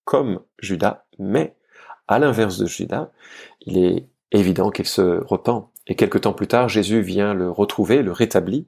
comme 0.05 0.41
Judas, 0.59 1.05
mais 1.19 1.55
à 2.09 2.19
l'inverse 2.19 2.57
de 2.57 2.67
Judas, 2.67 3.11
il 3.61 3.77
est 3.79 4.07
évident 4.33 4.71
qu'il 4.71 4.87
se 4.87 5.23
repent. 5.25 5.72
Et 5.89 5.97
quelque 5.97 6.19
temps 6.19 6.33
plus 6.33 6.47
tard, 6.47 6.69
Jésus 6.69 7.01
vient 7.01 7.35
le 7.35 7.51
retrouver, 7.51 8.03
le 8.03 8.13
rétablit 8.13 8.67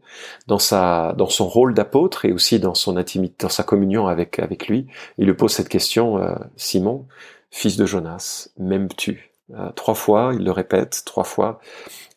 dans 0.49 0.59
sa, 0.59 1.15
dans 1.17 1.29
son 1.29 1.47
rôle 1.47 1.73
d'apôtre 1.73 2.25
et 2.25 2.33
aussi 2.33 2.59
dans 2.59 2.75
son 2.75 2.97
intimité, 2.97 3.37
dans 3.41 3.49
sa 3.49 3.63
communion 3.63 4.09
avec, 4.09 4.41
avec 4.41 4.67
lui. 4.67 4.89
Il 5.19 5.27
lui 5.27 5.35
pose 5.35 5.53
cette 5.53 5.69
question, 5.69 6.19
euh, 6.19 6.35
Simon, 6.57 7.07
fils 7.51 7.77
de 7.77 7.87
Jonas, 7.87 8.49
m'aimes-tu? 8.59 9.31
Euh, 9.55 9.71
trois 9.77 9.95
fois, 9.95 10.33
il 10.35 10.45
le 10.45 10.51
répète, 10.51 11.03
trois 11.05 11.25
fois, 11.25 11.61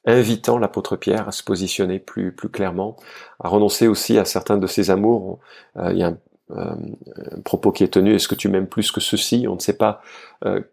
invitant 0.06 0.58
l'apôtre 0.58 0.96
Pierre 0.96 1.28
à 1.28 1.32
se 1.32 1.44
positionner 1.44 2.00
plus, 2.00 2.32
plus 2.32 2.50
clairement, 2.50 2.96
à 3.40 3.50
renoncer 3.50 3.88
aussi 3.88 4.18
à 4.18 4.26
certains 4.26 4.58
de 4.58 4.66
ses 4.66 4.90
amours. 4.90 5.40
Euh, 5.76 5.92
il 5.92 6.00
y 6.00 6.04
a 6.04 6.14
propos 7.44 7.72
qui 7.72 7.84
est 7.84 7.90
tenu, 7.90 8.16
est-ce 8.16 8.28
que 8.28 8.36
tu 8.36 8.48
m'aimes 8.48 8.68
plus 8.68 8.92
que 8.92 9.02
ceci? 9.02 9.48
On 9.50 9.56
ne 9.56 9.60
sait 9.60 9.78
pas 9.78 10.02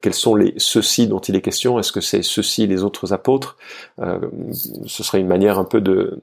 quels 0.00 0.14
sont 0.14 0.36
les 0.36 0.54
ceux-ci 0.56 1.08
dont 1.08 1.18
il 1.18 1.34
est 1.34 1.40
question. 1.40 1.78
Est-ce 1.78 1.90
que 1.90 2.00
c'est 2.00 2.22
ceux-ci 2.22 2.66
les 2.66 2.84
autres 2.84 3.12
apôtres? 3.12 3.56
Ce 3.98 5.02
serait 5.02 5.20
une 5.20 5.26
manière 5.26 5.58
un 5.58 5.64
peu 5.64 5.80
de 5.80 6.20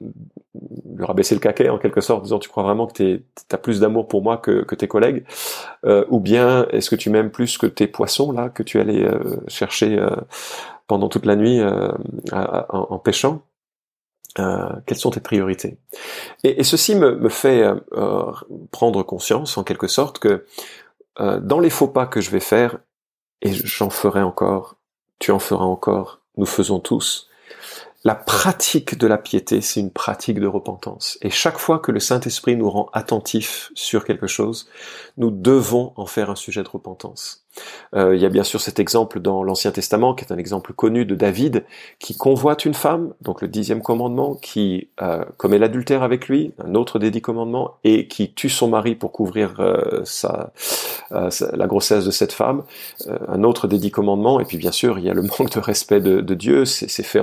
lui 0.94 1.04
rabaisser 1.04 1.34
le 1.34 1.40
caquet 1.40 1.68
en 1.68 1.78
quelque 1.78 2.00
sorte, 2.00 2.22
disant 2.22 2.38
tu 2.38 2.48
crois 2.48 2.62
vraiment 2.62 2.86
que 2.86 2.92
tu 2.94 3.22
as 3.50 3.58
plus 3.58 3.80
d'amour 3.80 4.08
pour 4.08 4.22
moi 4.22 4.38
que, 4.38 4.74
tes 4.74 4.88
collègues? 4.88 5.24
Ou 5.84 6.18
bien 6.20 6.66
est-ce 6.70 6.88
que 6.88 6.96
tu 6.96 7.10
m'aimes 7.10 7.30
plus 7.30 7.58
que 7.58 7.66
tes 7.66 7.86
poissons 7.86 8.32
là 8.32 8.48
que 8.48 8.62
tu 8.62 8.80
allais 8.80 9.06
chercher 9.48 10.02
pendant 10.86 11.08
toute 11.08 11.26
la 11.26 11.36
nuit 11.36 11.60
en 12.32 12.98
pêchant? 12.98 13.42
Euh, 14.38 14.70
quelles 14.86 14.98
sont 14.98 15.10
tes 15.10 15.20
priorités? 15.20 15.78
Et, 16.44 16.64
ceci 16.64 16.94
me, 16.94 17.28
fait 17.28 17.62
euh, 17.62 17.74
euh, 17.92 18.32
prendre 18.70 19.02
conscience, 19.02 19.58
en 19.58 19.64
quelque 19.64 19.88
sorte, 19.88 20.18
que 20.18 20.46
dans 21.18 21.60
les 21.60 21.68
faux 21.68 21.88
pas 21.88 22.06
que 22.06 22.22
je 22.22 22.30
vais 22.30 22.40
faire, 22.40 22.78
et 23.42 23.52
j'en 23.52 23.90
ferai 23.90 24.22
encore, 24.22 24.76
tu 25.18 25.30
en 25.30 25.38
feras 25.38 25.66
encore, 25.66 26.20
nous 26.38 26.46
faisons 26.46 26.80
tous, 26.80 27.28
la 28.04 28.14
pratique 28.14 28.96
de 28.98 29.06
la 29.06 29.18
piété, 29.18 29.60
c'est 29.60 29.80
une 29.80 29.90
pratique 29.90 30.40
de 30.40 30.46
repentance. 30.46 31.18
Et 31.20 31.28
chaque 31.28 31.58
fois 31.58 31.78
que 31.78 31.92
le 31.92 32.00
Saint-Esprit 32.00 32.56
nous 32.56 32.70
rend 32.70 32.88
attentifs 32.94 33.70
sur 33.74 34.04
quelque 34.06 34.26
chose, 34.26 34.68
nous 35.18 35.30
devons 35.30 35.92
en 35.96 36.06
faire 36.06 36.30
un 36.30 36.34
sujet 36.34 36.62
de 36.62 36.68
repentance. 36.68 37.41
Euh, 37.94 38.16
il 38.16 38.22
y 38.22 38.26
a 38.26 38.28
bien 38.28 38.42
sûr 38.42 38.60
cet 38.60 38.80
exemple 38.80 39.20
dans 39.20 39.42
l'Ancien 39.42 39.70
Testament, 39.70 40.14
qui 40.14 40.24
est 40.24 40.32
un 40.32 40.38
exemple 40.38 40.72
connu 40.72 41.04
de 41.04 41.14
David, 41.14 41.64
qui 41.98 42.16
convoite 42.16 42.64
une 42.64 42.74
femme, 42.74 43.12
donc 43.20 43.42
le 43.42 43.48
dixième 43.48 43.82
commandement, 43.82 44.34
qui 44.34 44.88
euh, 45.02 45.24
commet 45.36 45.58
l'adultère 45.58 46.02
avec 46.02 46.28
lui, 46.28 46.52
un 46.64 46.74
autre 46.74 46.98
des 46.98 47.10
dix 47.10 47.20
commandements, 47.20 47.76
et 47.84 48.08
qui 48.08 48.32
tue 48.32 48.48
son 48.48 48.68
mari 48.68 48.94
pour 48.94 49.12
couvrir 49.12 49.56
euh, 49.60 50.02
sa, 50.04 50.52
la 51.10 51.66
grossesse 51.66 52.04
de 52.04 52.10
cette 52.10 52.32
femme, 52.32 52.62
un 53.28 53.44
autre 53.44 53.68
des 53.68 53.78
dix 53.78 53.90
commandements, 53.90 54.40
et 54.40 54.44
puis 54.44 54.56
bien 54.56 54.72
sûr 54.72 54.98
il 54.98 55.04
y 55.04 55.10
a 55.10 55.14
le 55.14 55.22
manque 55.38 55.50
de 55.50 55.60
respect 55.60 56.00
de, 56.00 56.34
Dieu, 56.34 56.64
c'est 56.64 57.02
fait 57.02 57.20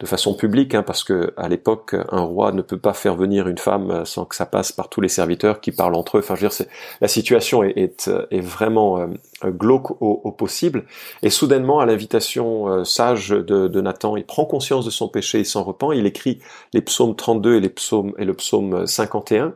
de 0.00 0.06
façon 0.06 0.34
publique, 0.34 0.74
hein, 0.74 0.82
parce 0.82 1.02
que 1.02 1.32
à 1.36 1.48
l'époque 1.48 1.96
un 2.10 2.20
roi 2.20 2.52
ne 2.52 2.60
peut 2.60 2.78
pas 2.78 2.92
faire 2.92 3.14
venir 3.14 3.48
une 3.48 3.58
femme 3.58 4.04
sans 4.04 4.26
que 4.26 4.36
ça 4.36 4.44
passe 4.44 4.70
par 4.70 4.88
tous 4.88 5.00
les 5.00 5.08
serviteurs 5.08 5.60
qui 5.60 5.72
parlent 5.72 5.94
entre 5.94 6.18
eux. 6.18 6.20
Enfin, 6.20 6.34
je 6.34 6.42
veux 6.42 6.48
dire, 6.48 6.66
la 7.00 7.08
situation 7.08 7.62
est, 7.62 7.76
est, 7.76 8.10
est 8.30 8.40
vraiment 8.40 9.08
glauque 9.54 10.00
au, 10.02 10.32
possible. 10.32 10.84
Et 11.22 11.30
soudainement, 11.30 11.80
à 11.80 11.86
l'invitation 11.86 12.68
euh, 12.68 12.84
sage 12.84 13.30
de, 13.30 13.80
Nathan, 13.80 14.16
il 14.16 14.24
prend 14.24 14.44
conscience 14.44 14.84
de 14.84 14.90
son 14.90 15.08
péché 15.08 15.40
et 15.40 15.44
s'en 15.44 15.62
repent. 15.62 15.92
Il 15.94 16.06
écrit 16.06 16.40
les 16.72 16.80
psaumes 16.80 17.16
32 17.16 17.56
et, 17.56 17.60
les 17.60 17.68
psaumes, 17.68 18.12
et 18.18 18.24
le 18.24 18.34
psaume 18.34 18.86
51, 18.86 19.54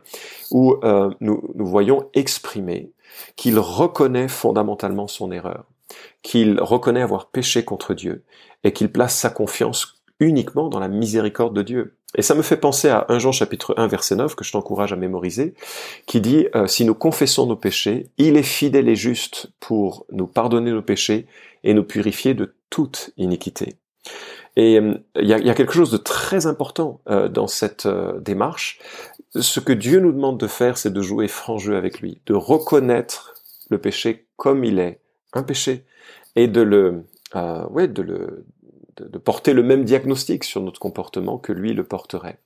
où 0.51 0.75
euh, 0.83 1.09
nous, 1.21 1.43
nous 1.55 1.65
voyons 1.65 2.09
exprimer 2.13 2.91
qu'il 3.35 3.59
reconnaît 3.59 4.27
fondamentalement 4.27 5.07
son 5.07 5.31
erreur, 5.31 5.65
qu'il 6.21 6.59
reconnaît 6.59 7.01
avoir 7.01 7.27
péché 7.27 7.65
contre 7.65 7.93
Dieu, 7.93 8.23
et 8.63 8.73
qu'il 8.73 8.91
place 8.91 9.15
sa 9.15 9.29
confiance 9.29 9.98
uniquement 10.19 10.67
dans 10.67 10.79
la 10.79 10.87
miséricorde 10.87 11.55
de 11.55 11.61
Dieu. 11.61 11.95
Et 12.15 12.21
ça 12.21 12.35
me 12.35 12.41
fait 12.41 12.57
penser 12.57 12.89
à 12.89 13.05
1 13.09 13.19
Jean 13.19 13.31
chapitre 13.31 13.75
1 13.77 13.87
verset 13.87 14.15
9 14.15 14.35
que 14.35 14.43
je 14.43 14.51
t'encourage 14.51 14.91
à 14.91 14.95
mémoriser, 14.95 15.53
qui 16.07 16.21
dit 16.21 16.47
euh, 16.55 16.67
si 16.67 16.83
nous 16.83 16.95
confessons 16.95 17.45
nos 17.45 17.55
péchés, 17.55 18.09
il 18.17 18.35
est 18.35 18.43
fidèle 18.43 18.89
et 18.89 18.95
juste 18.95 19.51
pour 19.59 20.05
nous 20.11 20.27
pardonner 20.27 20.71
nos 20.71 20.81
péchés 20.81 21.27
et 21.63 21.73
nous 21.73 21.83
purifier 21.83 22.33
de 22.33 22.55
toute 22.69 23.11
iniquité. 23.17 23.75
Et 24.55 24.79
euh, 24.79 24.95
il 25.15 25.27
y, 25.27 25.33
a, 25.33 25.53
quelque 25.53 25.73
chose 25.73 25.91
de 25.91 25.97
très 25.97 26.47
important 26.47 27.01
euh, 27.09 27.29
dans 27.29 27.47
cette 27.47 27.87
démarche. 28.19 28.79
Ce 29.35 29.59
que 29.59 29.73
Dieu 29.73 29.99
nous 29.99 30.11
demande 30.11 30.39
de 30.39 30.47
faire, 30.47 30.79
c'est 30.79 30.91
de 30.91 31.01
jouer 31.01 31.27
franc 31.27 31.59
jeu 31.59 31.77
avec 31.77 32.01
lui, 32.01 32.21
de 32.25 32.33
reconnaître 32.33 33.35
le 33.69 33.77
péché 33.77 34.25
comme 34.35 34.63
il 34.63 34.79
est, 34.79 34.99
un 35.33 35.43
péché, 35.43 35.85
et 36.35 36.47
de 36.47 36.61
le, 36.61 37.05
ouais, 37.69 37.87
de 37.87 38.01
le, 38.01 38.45
de, 38.99 39.17
porter 39.17 39.53
le 39.53 39.63
même 39.63 39.83
diagnostic 39.83 40.43
sur 40.43 40.61
notre 40.61 40.79
comportement 40.79 41.37
que 41.37 41.51
lui 41.51 41.73
le 41.73 41.83
porterait. 41.83 42.39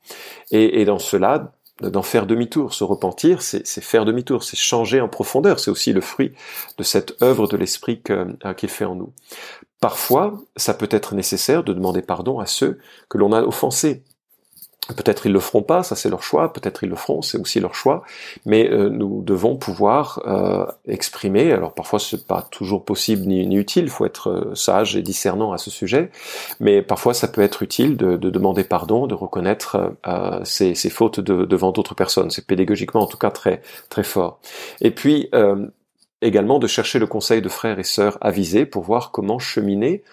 Et, 0.52 0.86
dans 0.86 1.00
cela, 1.00 1.54
d'en 1.82 2.04
faire 2.04 2.26
demi-tour. 2.26 2.74
Se 2.74 2.84
repentir, 2.84 3.42
c'est 3.42 3.66
faire 3.82 4.06
demi-tour, 4.06 4.44
c'est 4.44 4.58
changer 4.58 5.02
en 5.02 5.10
profondeur. 5.10 5.60
C'est 5.60 5.72
aussi 5.72 5.94
le 5.94 6.02
fruit 6.02 6.34
de 6.78 6.84
cette 6.84 7.22
œuvre 7.22 7.48
de 7.48 7.58
l'esprit 7.58 8.02
euh, 8.10 8.54
qu'il 8.56 8.70
fait 8.70 8.86
en 8.86 8.96
nous. 8.96 9.14
Parfois, 9.80 10.40
ça 10.56 10.74
peut 10.74 10.88
être 10.92 11.14
nécessaire 11.14 11.64
de 11.64 11.74
demander 11.74 12.02
pardon 12.02 12.40
à 12.40 12.46
ceux 12.46 12.80
que 13.10 13.18
l'on 13.18 13.34
a 13.34 13.42
offensés. 13.42 14.04
Peut-être 14.88 15.26
ils 15.26 15.32
le 15.32 15.40
feront 15.40 15.62
pas, 15.62 15.82
ça 15.82 15.96
c'est 15.96 16.10
leur 16.10 16.24
choix, 16.24 16.52
peut-être 16.52 16.84
ils 16.84 16.90
le 16.90 16.98
feront, 16.98 17.22
c'est 17.22 17.38
aussi 17.40 17.62
leur 17.62 17.74
choix, 17.74 18.04
mais 18.46 18.70
euh, 18.70 18.90
nous 18.90 19.22
devons 19.22 19.56
pouvoir 19.56 20.22
euh, 20.28 20.66
exprimer, 20.86 21.54
alors 21.54 21.74
parfois 21.74 22.00
c'est 22.00 22.28
pas 22.28 22.42
toujours 22.52 22.84
possible 22.84 23.26
ni, 23.26 23.48
ni 23.48 23.56
utile, 23.56 23.86
il 23.86 23.90
faut 23.90 24.06
être 24.06 24.30
euh, 24.30 24.56
sage 24.56 24.98
et 24.98 25.02
discernant 25.02 25.54
à 25.54 25.58
ce 25.58 25.70
sujet, 25.70 26.12
mais 26.60 26.82
parfois 26.82 27.14
ça 27.14 27.30
peut 27.30 27.42
être 27.42 27.64
utile 27.64 27.96
de, 27.96 28.18
de 28.18 28.30
demander 28.30 28.66
pardon, 28.66 29.08
de 29.08 29.16
reconnaître 29.16 29.94
ses, 30.44 30.76
ses, 30.76 30.90
fautes 30.90 31.22
devant 31.22 31.72
d'autres 31.72 31.96
personnes, 31.96 32.30
c'est 32.30 32.46
pédagogiquement 32.46 33.02
en 33.02 33.08
tout 33.08 33.18
cas 33.18 33.32
très 33.32 33.62
très 33.90 34.04
fort. 34.04 34.40
Et 34.82 34.92
puis 34.92 35.30
également 36.22 36.60
de 36.60 36.68
chercher 36.68 37.00
le 37.00 37.08
conseil 37.08 37.42
de 37.42 37.50
frères 37.50 37.80
et 37.80 37.84
sœurs 37.84 38.18
avisés 38.22 38.66
pour 38.66 38.84
voir 38.84 39.12
comment 39.12 39.40
cheminer 39.40 40.04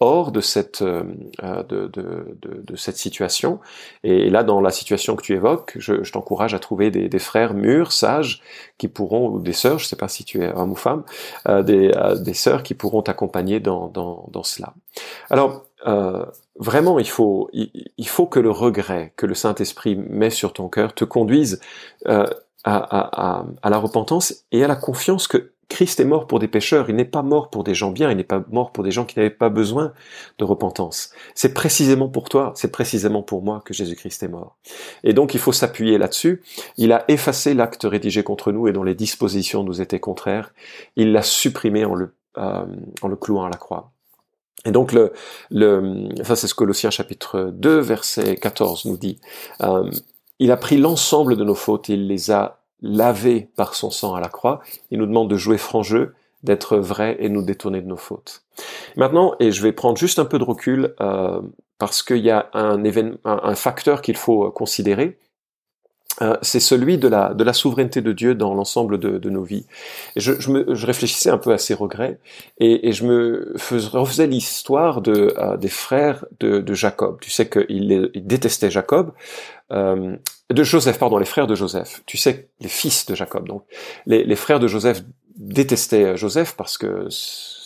hors 0.00 0.30
de 0.30 0.40
cette 0.40 0.82
euh, 0.82 1.02
euh, 1.42 1.62
de, 1.64 1.86
de, 1.88 2.36
de, 2.40 2.76
cette 2.76 2.96
situation. 2.96 3.58
Et 4.04 4.30
là, 4.30 4.44
dans 4.44 4.60
la 4.60 4.70
situation 4.70 5.16
que 5.16 5.22
tu 5.22 5.34
évoques, 5.34 5.74
je, 5.78 6.04
je 6.04 6.12
t'encourage 6.12 6.54
à 6.54 6.58
trouver 6.60 6.90
des, 6.90 7.08
des, 7.08 7.18
frères 7.18 7.54
mûrs, 7.54 7.90
sages, 7.90 8.40
qui 8.78 8.86
pourront, 8.88 9.28
ou 9.28 9.40
des 9.40 9.52
sœurs, 9.52 9.78
je 9.78 9.84
ne 9.84 9.88
sais 9.88 9.96
pas 9.96 10.08
si 10.08 10.24
tu 10.24 10.42
es 10.42 10.52
homme 10.52 10.72
ou 10.72 10.76
femme, 10.76 11.02
euh, 11.48 11.62
des, 11.62 11.90
euh, 11.96 12.16
des 12.16 12.34
sœurs 12.34 12.62
qui 12.62 12.74
pourront 12.74 13.02
t'accompagner 13.02 13.58
dans, 13.58 13.88
dans, 13.88 14.26
dans, 14.30 14.44
cela. 14.44 14.72
Alors, 15.30 15.64
vraiment, 16.56 16.98
il 16.98 17.08
faut, 17.08 17.50
il, 17.52 18.08
faut 18.08 18.26
que 18.26 18.40
le 18.40 18.50
regret 18.50 19.12
que 19.16 19.26
le 19.26 19.34
Saint-Esprit 19.34 19.96
met 19.96 20.30
sur 20.30 20.52
ton 20.52 20.68
cœur 20.68 20.94
te 20.94 21.04
conduise 21.04 21.60
à, 22.04 22.26
à, 22.64 23.44
à 23.62 23.70
la 23.70 23.78
repentance 23.78 24.44
et 24.52 24.64
à 24.64 24.68
la 24.68 24.76
confiance 24.76 25.28
que 25.28 25.52
Christ 25.68 26.00
est 26.00 26.04
mort 26.04 26.26
pour 26.26 26.38
des 26.38 26.48
pécheurs, 26.48 26.88
il 26.88 26.96
n'est 26.96 27.04
pas 27.04 27.22
mort 27.22 27.50
pour 27.50 27.62
des 27.62 27.74
gens 27.74 27.90
bien, 27.90 28.10
il 28.10 28.16
n'est 28.16 28.24
pas 28.24 28.42
mort 28.50 28.72
pour 28.72 28.84
des 28.84 28.90
gens 28.90 29.04
qui 29.04 29.18
n'avaient 29.18 29.30
pas 29.30 29.50
besoin 29.50 29.92
de 30.38 30.44
repentance. 30.44 31.10
C'est 31.34 31.52
précisément 31.52 32.08
pour 32.08 32.30
toi, 32.30 32.52
c'est 32.56 32.72
précisément 32.72 33.22
pour 33.22 33.42
moi 33.42 33.62
que 33.64 33.74
Jésus-Christ 33.74 34.22
est 34.22 34.28
mort. 34.28 34.56
Et 35.04 35.12
donc 35.12 35.34
il 35.34 35.40
faut 35.40 35.52
s'appuyer 35.52 35.98
là-dessus. 35.98 36.42
Il 36.78 36.92
a 36.92 37.04
effacé 37.08 37.52
l'acte 37.52 37.84
rédigé 37.84 38.22
contre 38.22 38.50
nous 38.50 38.66
et 38.66 38.72
dont 38.72 38.82
les 38.82 38.94
dispositions 38.94 39.62
nous 39.62 39.82
étaient 39.82 40.00
contraires. 40.00 40.54
Il 40.96 41.12
l'a 41.12 41.22
supprimé 41.22 41.84
en 41.84 41.94
le, 41.94 42.14
euh, 42.38 42.64
en 43.02 43.08
le 43.08 43.16
clouant 43.16 43.44
à 43.44 43.50
la 43.50 43.58
croix. 43.58 43.92
Et 44.64 44.70
donc 44.70 44.92
le, 44.92 45.12
le 45.50 46.08
ça 46.24 46.34
c'est 46.34 46.46
ce 46.46 46.54
que 46.54 46.58
Colossiens 46.58 46.90
chapitre 46.90 47.50
2 47.52 47.78
verset 47.78 48.36
14 48.36 48.86
nous 48.86 48.96
dit. 48.96 49.20
Euh, 49.60 49.90
il 50.38 50.50
a 50.50 50.56
pris 50.56 50.78
l'ensemble 50.78 51.36
de 51.36 51.44
nos 51.44 51.54
fautes 51.54 51.88
il 51.88 52.06
les 52.06 52.30
a 52.30 52.58
lavé 52.82 53.48
par 53.56 53.74
son 53.74 53.90
sang 53.90 54.14
à 54.14 54.20
la 54.20 54.28
croix, 54.28 54.60
il 54.90 54.98
nous 54.98 55.06
demande 55.06 55.30
de 55.30 55.36
jouer 55.36 55.58
franc 55.58 55.82
jeu, 55.82 56.14
d'être 56.42 56.76
vrai 56.76 57.16
et 57.20 57.28
nous 57.28 57.42
détourner 57.42 57.80
de 57.80 57.86
nos 57.86 57.96
fautes. 57.96 58.42
Maintenant, 58.96 59.34
et 59.40 59.50
je 59.52 59.62
vais 59.62 59.72
prendre 59.72 59.98
juste 59.98 60.18
un 60.18 60.24
peu 60.24 60.38
de 60.38 60.44
recul 60.44 60.94
euh, 61.00 61.40
parce 61.78 62.02
qu'il 62.02 62.18
y 62.18 62.30
a 62.30 62.48
un, 62.52 62.84
événement, 62.84 63.18
un, 63.24 63.54
facteur 63.54 64.02
qu'il 64.02 64.16
faut 64.16 64.46
euh, 64.46 64.50
considérer, 64.50 65.18
euh, 66.20 66.36
c'est 66.42 66.60
celui 66.60 66.98
de 66.98 67.06
la, 67.06 67.32
de 67.32 67.44
la 67.44 67.52
souveraineté 67.52 68.00
de 68.00 68.12
Dieu 68.12 68.34
dans 68.34 68.54
l'ensemble 68.54 68.98
de, 68.98 69.18
de, 69.18 69.30
nos 69.30 69.44
vies. 69.44 69.66
Je, 70.16 70.32
je, 70.40 70.50
me, 70.50 70.74
je, 70.74 70.86
réfléchissais 70.86 71.30
un 71.30 71.38
peu 71.38 71.52
à 71.52 71.58
ces 71.58 71.74
regrets 71.74 72.18
et, 72.58 72.88
et 72.88 72.92
je 72.92 73.04
me 73.04 73.54
refaisais 73.92 74.26
l'histoire 74.26 75.00
de, 75.00 75.32
des 75.58 75.68
frères 75.68 76.24
de, 76.40 76.58
de, 76.58 76.74
Jacob. 76.74 77.18
Tu 77.20 77.30
sais 77.30 77.48
qu'il 77.48 78.10
il 78.14 78.26
détestait 78.26 78.70
Jacob, 78.70 79.12
euh, 79.70 80.16
de 80.50 80.62
Joseph, 80.62 80.98
pardon, 80.98 81.18
les 81.18 81.26
frères 81.26 81.46
de 81.46 81.54
Joseph. 81.54 82.02
Tu 82.06 82.16
sais, 82.16 82.48
les 82.60 82.68
fils 82.68 83.06
de 83.06 83.14
Jacob. 83.14 83.46
Donc, 83.46 83.64
les, 84.06 84.36
frères 84.36 84.60
de 84.60 84.66
Joseph 84.66 85.02
détestaient 85.38 86.16
Joseph 86.16 86.54
parce 86.56 86.76
que 86.76 87.08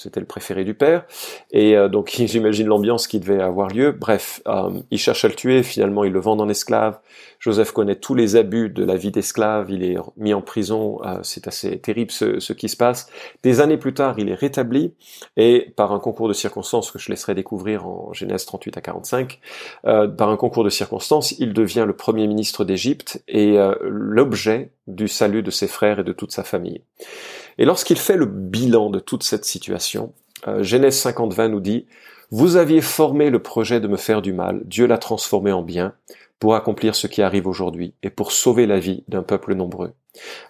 c'était 0.02 0.20
le 0.20 0.26
préféré 0.26 0.64
du 0.64 0.74
père, 0.74 1.04
et 1.52 1.76
euh, 1.76 1.88
donc 1.88 2.12
j'imagine 2.26 2.66
l'ambiance 2.66 3.06
qui 3.06 3.20
devait 3.20 3.40
avoir 3.40 3.68
lieu. 3.68 3.92
Bref, 3.92 4.42
euh, 4.46 4.70
il 4.90 4.98
cherche 4.98 5.24
à 5.24 5.28
le 5.28 5.34
tuer, 5.34 5.62
finalement 5.62 6.04
il 6.04 6.12
le 6.12 6.20
vend 6.20 6.38
en 6.38 6.48
esclave. 6.48 6.98
Joseph 7.38 7.72
connaît 7.72 7.96
tous 7.96 8.14
les 8.14 8.36
abus 8.36 8.68
de 8.68 8.84
la 8.84 8.96
vie 8.96 9.10
d'esclave, 9.10 9.70
il 9.70 9.82
est 9.82 9.96
mis 10.16 10.34
en 10.34 10.42
prison, 10.42 11.00
euh, 11.04 11.18
c'est 11.22 11.48
assez 11.48 11.78
terrible 11.78 12.10
ce, 12.10 12.40
ce, 12.40 12.52
qui 12.52 12.68
se 12.68 12.76
passe. 12.76 13.08
Des 13.42 13.60
années 13.60 13.78
plus 13.78 13.94
tard, 13.94 14.18
il 14.18 14.28
est 14.28 14.34
rétabli, 14.34 14.94
et 15.36 15.72
par 15.76 15.92
un 15.92 15.98
concours 15.98 16.28
de 16.28 16.34
circonstances 16.34 16.90
que 16.90 16.98
je 16.98 17.10
laisserai 17.10 17.34
découvrir 17.34 17.86
en 17.86 18.12
Genèse 18.12 18.44
38 18.44 18.76
à 18.76 18.80
45, 18.80 19.40
par 19.82 20.28
un 20.28 20.36
concours 20.36 20.64
de 20.64 20.70
circonstances, 20.70 21.32
il 21.38 21.52
devient 21.52 21.84
le 21.86 21.96
premier 21.96 22.26
ministre 22.26 22.64
d'Égypte 22.64 23.22
et 23.26 23.56
l'objet 23.80 24.72
du 24.86 25.08
salut 25.08 25.42
de 25.42 25.50
ses 25.50 25.68
frères 25.68 26.00
et 26.00 26.04
de 26.04 26.12
toute 26.12 26.32
sa 26.32 26.44
famille. 26.44 26.82
Et 27.58 27.64
lorsqu'il 27.64 27.98
fait 27.98 28.16
le 28.16 28.26
bilan 28.26 28.90
de 28.90 28.98
toute 28.98 29.22
cette 29.22 29.44
situation, 29.44 30.12
euh, 30.48 30.62
Genèse 30.62 31.04
50-20 31.04 31.48
nous 31.48 31.60
dit, 31.60 31.86
Vous 32.30 32.56
aviez 32.56 32.80
formé 32.80 33.30
le 33.30 33.42
projet 33.42 33.80
de 33.80 33.88
me 33.88 33.96
faire 33.96 34.22
du 34.22 34.32
mal, 34.32 34.62
Dieu 34.64 34.86
l'a 34.86 34.98
transformé 34.98 35.52
en 35.52 35.62
bien, 35.62 35.94
pour 36.38 36.56
accomplir 36.56 36.96
ce 36.96 37.06
qui 37.06 37.22
arrive 37.22 37.46
aujourd'hui 37.46 37.94
et 38.02 38.10
pour 38.10 38.32
sauver 38.32 38.66
la 38.66 38.80
vie 38.80 39.04
d'un 39.06 39.22
peuple 39.22 39.54
nombreux. 39.54 39.92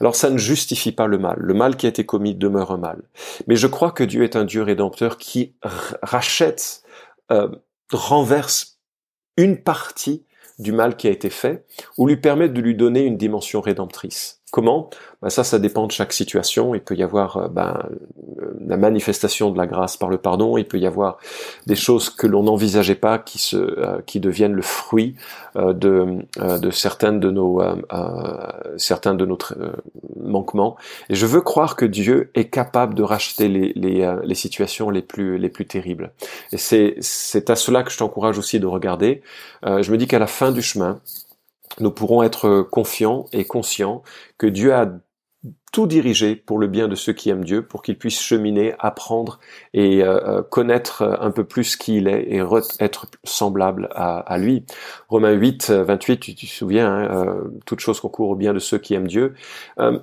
Alors 0.01 0.17
ça 0.17 0.31
ne 0.31 0.39
justifie 0.39 0.93
pas 0.93 1.07
le 1.07 1.19
mal. 1.19 1.37
Le 1.39 1.55
mal 1.55 1.77
qui 1.77 1.85
a 1.85 1.91
été 1.91 2.07
commis 2.07 2.35
demeure 2.35 2.71
un 2.71 2.79
mal. 2.79 3.03
Mais 3.47 3.57
je 3.57 3.67
crois 3.67 3.93
que 3.93 4.03
Dieu 4.03 4.25
est 4.25 4.35
un 4.35 4.45
Dieu 4.45 4.63
rédempteur 4.63 5.19
qui 5.19 5.55
rachète, 6.03 6.83
euh, 7.31 7.49
renverse 7.93 8.81
une 9.37 9.59
partie 9.59 10.25
du 10.59 10.73
mal 10.73 10.97
qui 10.97 11.09
a 11.09 11.11
été 11.11 11.31
fait, 11.31 11.67
ou 11.99 12.07
lui 12.07 12.17
permet 12.17 12.49
de 12.49 12.61
lui 12.61 12.75
donner 12.75 13.05
une 13.05 13.17
dimension 13.17 13.61
rédemptrice. 13.61 14.42
Comment 14.53 14.91
ben 15.23 15.31
Ça, 15.31 15.45
ça 15.45 15.59
dépend 15.59 15.87
de 15.87 15.93
chaque 15.93 16.13
situation. 16.13 16.75
Il 16.75 16.83
peut 16.83 16.95
y 16.95 17.03
avoir 17.03 17.39
euh, 17.39 17.49
ben, 17.49 17.89
euh, 18.39 18.53
la 18.61 18.77
manifestation 18.77 19.51
de 19.51 19.57
la 19.57 19.67
grâce 19.67 19.97
par 19.97 20.11
le 20.11 20.19
pardon. 20.19 20.59
Il 20.59 20.67
peut 20.67 20.79
y 20.79 20.87
avoir 20.87 21.17
des 21.67 21.75
choses 21.75 22.11
que 22.11 22.27
l'on 22.27 22.43
n'envisageait 22.43 22.95
pas 22.95 23.19
qui 23.19 23.39
se, 23.39 23.57
euh, 23.57 24.03
qui 24.05 24.21
deviennent 24.21 24.53
le 24.53 24.63
fruit 24.63 25.17
de, 25.57 26.19
de 26.39 26.71
certaines 26.71 27.21
de 27.21 27.31
nos, 27.31 27.63
certains 28.77 29.15
de 29.15 29.27
notre 29.27 29.55
manquements. 30.17 30.77
Et 31.11 31.15
je 31.15 31.27
veux 31.27 31.41
croire 31.41 31.77
que 31.77 31.85
Dieu 31.85 32.31
est 32.35 32.49
capable 32.49 32.95
de 32.95 33.03
racheter 33.03 33.49
les, 33.49 33.73
les, 33.75 34.17
les 34.23 34.35
situations 34.35 34.89
les 34.89 35.03
plus, 35.03 35.37
les 35.37 35.51
plus 35.51 35.67
terribles. 35.67 36.13
Et 36.53 36.59
c'est, 36.59 36.95
c'est 37.01 37.51
à 37.51 37.57
cela 37.57 37.83
que 37.83 37.91
je 37.91 37.99
t'encourage 37.99 38.39
aussi 38.39 38.61
de 38.61 38.67
regarder. 38.67 39.23
je 39.63 39.91
me 39.91 39.97
dis 39.99 40.07
qu'à 40.07 40.19
la 40.19 40.27
fin 40.27 40.53
du 40.53 40.63
chemin, 40.63 41.01
nous 41.81 41.91
pourrons 41.91 42.23
être 42.23 42.63
confiants 42.63 43.27
et 43.33 43.45
conscients 43.45 44.03
que 44.39 44.47
Dieu 44.47 44.75
a 44.75 44.93
tout 45.73 45.87
dirigé 45.87 46.37
pour 46.37 46.59
le 46.59 46.67
bien 46.67 46.87
de 46.87 46.95
ceux 46.95 47.15
qui 47.15 47.31
aiment 47.31 47.45
Dieu, 47.45 47.63
pour 47.63 47.83
qu'ils 47.83 47.99
puissent 47.99 48.21
cheminer, 48.21 48.75
apprendre 48.79 49.41
et 49.73 50.05
euh, 50.05 50.21
euh, 50.39 50.43
connaître 50.43 51.03
un 51.03 51.31
peu 51.31 51.45
plus 51.45 51.77
qui 51.77 51.97
il 51.97 52.09
est 52.09 52.25
et 52.31 52.43
être 52.79 53.07
semblable 53.25 53.89
à, 53.93 54.37
lui. 54.39 54.67
Romains 55.09 55.33
8, 55.33 55.71
28, 55.71 56.21
tu 56.21 56.35
te 56.35 56.47
souviens, 56.47 56.93
hein, 56.93 57.27
euh, 57.27 57.41
toute 57.65 57.81
chose 57.81 58.01
concourt 58.01 58.29
au 58.29 58.37
bien 58.37 58.53
de 58.53 58.59
ceux 58.59 58.79
qui 58.79 58.95
aiment 58.95 59.09
Dieu. 59.09 59.35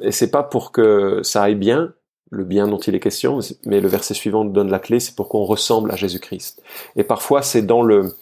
et 0.02 0.12
c'est 0.12 0.32
pas 0.32 0.44
pour 0.44 0.72
que 0.72 1.22
ça 1.24 1.44
aille 1.44 1.56
bien, 1.56 1.94
le 2.32 2.44
bien 2.44 2.68
dont 2.68 2.78
il 2.78 2.96
est 2.96 3.00
question, 3.00 3.40
mais 3.66 3.80
le 3.80 3.88
verset 3.88 4.14
suivant 4.16 4.46
donne 4.46 4.70
la 4.70 4.80
clé, 4.80 5.00
c'est 5.00 5.16
pour 5.16 5.30
qu'on 5.30 5.44
ressemble 5.44 5.92
à 5.92 5.96
Jésus-Christ. 5.96 6.62
Et 6.96 7.04
parfois, 7.04 7.42
c'est 7.42 7.64
dans 7.64 7.82
le 7.82 8.14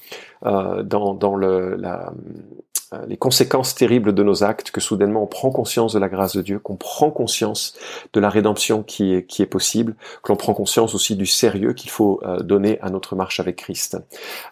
dans, 0.43 1.13
dans 1.13 1.35
le, 1.35 1.75
la, 1.75 2.11
euh, 2.93 3.05
les 3.05 3.17
conséquences 3.17 3.75
terribles 3.75 4.13
de 4.13 4.23
nos 4.23 4.45
actes, 4.45 4.71
que 4.71 4.79
soudainement 4.79 5.23
on 5.23 5.27
prend 5.27 5.51
conscience 5.51 5.93
de 5.93 5.99
la 5.99 6.07
grâce 6.07 6.35
de 6.37 6.41
Dieu, 6.41 6.57
qu'on 6.59 6.77
prend 6.77 7.11
conscience 7.11 7.77
de 8.13 8.19
la 8.21 8.29
rédemption 8.29 8.81
qui 8.81 9.13
est, 9.13 9.25
qui 9.25 9.41
est 9.41 9.47
possible, 9.47 9.95
que 10.23 10.31
l'on 10.31 10.37
prend 10.37 10.53
conscience 10.53 10.95
aussi 10.95 11.17
du 11.17 11.25
sérieux 11.25 11.73
qu'il 11.73 11.89
faut 11.89 12.21
euh, 12.23 12.39
donner 12.39 12.79
à 12.81 12.89
notre 12.89 13.15
marche 13.15 13.41
avec 13.41 13.57
Christ. 13.57 13.97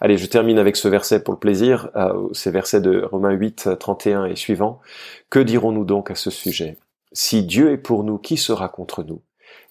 Allez, 0.02 0.18
je 0.18 0.26
termine 0.26 0.60
avec 0.60 0.76
ce 0.76 0.90
verset 0.90 1.24
pour 1.24 1.34
le 1.34 1.40
plaisir, 1.40 1.90
euh, 1.96 2.28
ces 2.34 2.52
versets 2.52 2.82
de 2.82 3.04
Romains 3.10 3.32
8, 3.32 3.70
31 3.80 4.26
et 4.26 4.36
suivant. 4.36 4.82
Que 5.30 5.40
dirons-nous 5.40 5.86
donc 5.86 6.12
à 6.12 6.16
ce 6.16 6.30
sujet? 6.30 6.78
Si 7.14 7.44
Dieu 7.44 7.72
est 7.72 7.78
pour 7.78 8.04
nous, 8.04 8.18
qui 8.18 8.36
sera 8.36 8.68
contre 8.68 9.04
nous? 9.04 9.22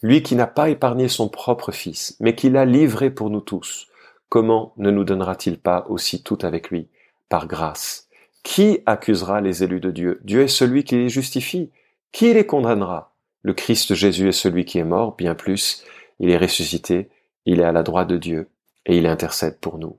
Lui 0.03 0.23
qui 0.23 0.37
n'a 0.37 0.47
pas 0.47 0.71
épargné 0.71 1.09
son 1.09 1.29
propre 1.29 1.71
Fils, 1.71 2.17
mais 2.21 2.35
qui 2.35 2.49
l'a 2.49 2.65
livré 2.65 3.11
pour 3.11 3.29
nous 3.29 3.41
tous, 3.41 3.89
comment 4.35 4.73
ne 4.79 4.91
nous 4.91 5.05
donnera-t-il 5.05 5.59
pas 5.59 5.87
aussi 5.89 6.25
tout 6.25 6.39
avec 6.43 6.71
lui, 6.71 6.89
par 7.29 7.47
grâce? 7.47 8.09
Qui 8.43 8.81
accusera 8.85 9.41
les 9.41 9.63
élus 9.63 9.79
de 9.79 9.93
Dieu? 9.93 10.21
Dieu 10.25 10.43
est 10.43 10.49
celui 10.49 10.83
qui 10.83 10.97
les 10.97 11.09
justifie. 11.09 11.71
Qui 12.11 12.35
les 12.35 12.45
condamnera? 12.45 13.15
Le 13.43 13.55
Christ 13.55 13.95
Jésus 13.95 14.29
est 14.29 14.33
celui 14.33 14.65
qui 14.65 14.81
est 14.81 14.85
mort, 14.85 15.15
bien 15.15 15.37
plus, 15.37 15.85
il 16.19 16.31
est 16.31 16.37
ressuscité, 16.37 17.11
il 17.47 17.61
est 17.61 17.65
à 17.65 17.71
la 17.71 17.85
droite 17.85 18.09
de 18.09 18.17
Dieu, 18.17 18.49
et 18.87 18.99
il 18.99 19.07
intercède 19.07 19.61
pour 19.61 19.79
nous. 19.79 19.99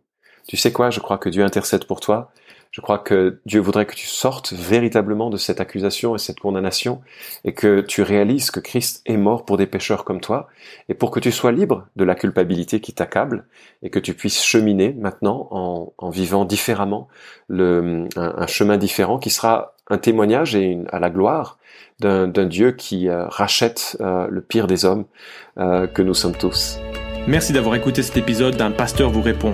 Tu 0.49 0.57
sais 0.57 0.73
quoi? 0.73 0.89
Je 0.89 0.99
crois 0.99 1.17
que 1.17 1.29
Dieu 1.29 1.45
intercède 1.45 1.85
pour 1.85 2.01
toi, 2.01 2.33
je 2.75 2.81
crois 2.81 2.97
que 2.97 3.39
Dieu 3.45 3.61
voudrait 3.61 3.85
que 3.85 3.95
tu 3.95 4.05
sortes 4.05 4.51
véritablement 4.51 5.29
de 5.29 5.37
cette 5.37 5.61
accusation 5.61 6.13
et 6.13 6.17
cette 6.17 6.41
condamnation 6.41 6.99
et 7.45 7.53
que 7.53 7.79
tu 7.79 8.01
réalises 8.01 8.51
que 8.51 8.59
Christ 8.59 9.01
est 9.05 9.15
mort 9.15 9.45
pour 9.45 9.55
des 9.55 9.65
pécheurs 9.65 10.03
comme 10.03 10.19
toi 10.19 10.49
et 10.89 10.93
pour 10.93 11.09
que 11.09 11.21
tu 11.21 11.31
sois 11.31 11.53
libre 11.53 11.87
de 11.95 12.03
la 12.03 12.15
culpabilité 12.15 12.81
qui 12.81 12.91
t'accable 12.91 13.45
et 13.81 13.89
que 13.89 13.97
tu 13.97 14.13
puisses 14.13 14.43
cheminer 14.43 14.91
maintenant 14.91 15.47
en, 15.97 16.09
vivant 16.09 16.43
différemment 16.43 17.07
le, 17.47 18.09
un, 18.17 18.47
chemin 18.47 18.75
différent 18.75 19.19
qui 19.19 19.29
sera 19.29 19.77
un 19.89 19.97
témoignage 19.97 20.53
et 20.53 20.77
à 20.91 20.99
la 20.99 21.09
gloire 21.09 21.57
d'un 22.01 22.27
Dieu 22.27 22.73
qui 22.73 23.07
euh, 23.07 23.25
rachète 23.27 23.95
euh, 24.01 24.27
le 24.29 24.41
pire 24.41 24.67
des 24.67 24.83
hommes 24.83 25.05
euh, 25.57 25.87
que 25.87 26.01
nous 26.01 26.13
sommes 26.13 26.35
tous. 26.35 26.77
Merci 27.25 27.53
d'avoir 27.53 27.75
écouté 27.75 28.03
cet 28.03 28.17
épisode 28.17 28.57
d'un 28.57 28.71
pasteur 28.71 29.11
vous 29.11 29.21
répond. 29.21 29.53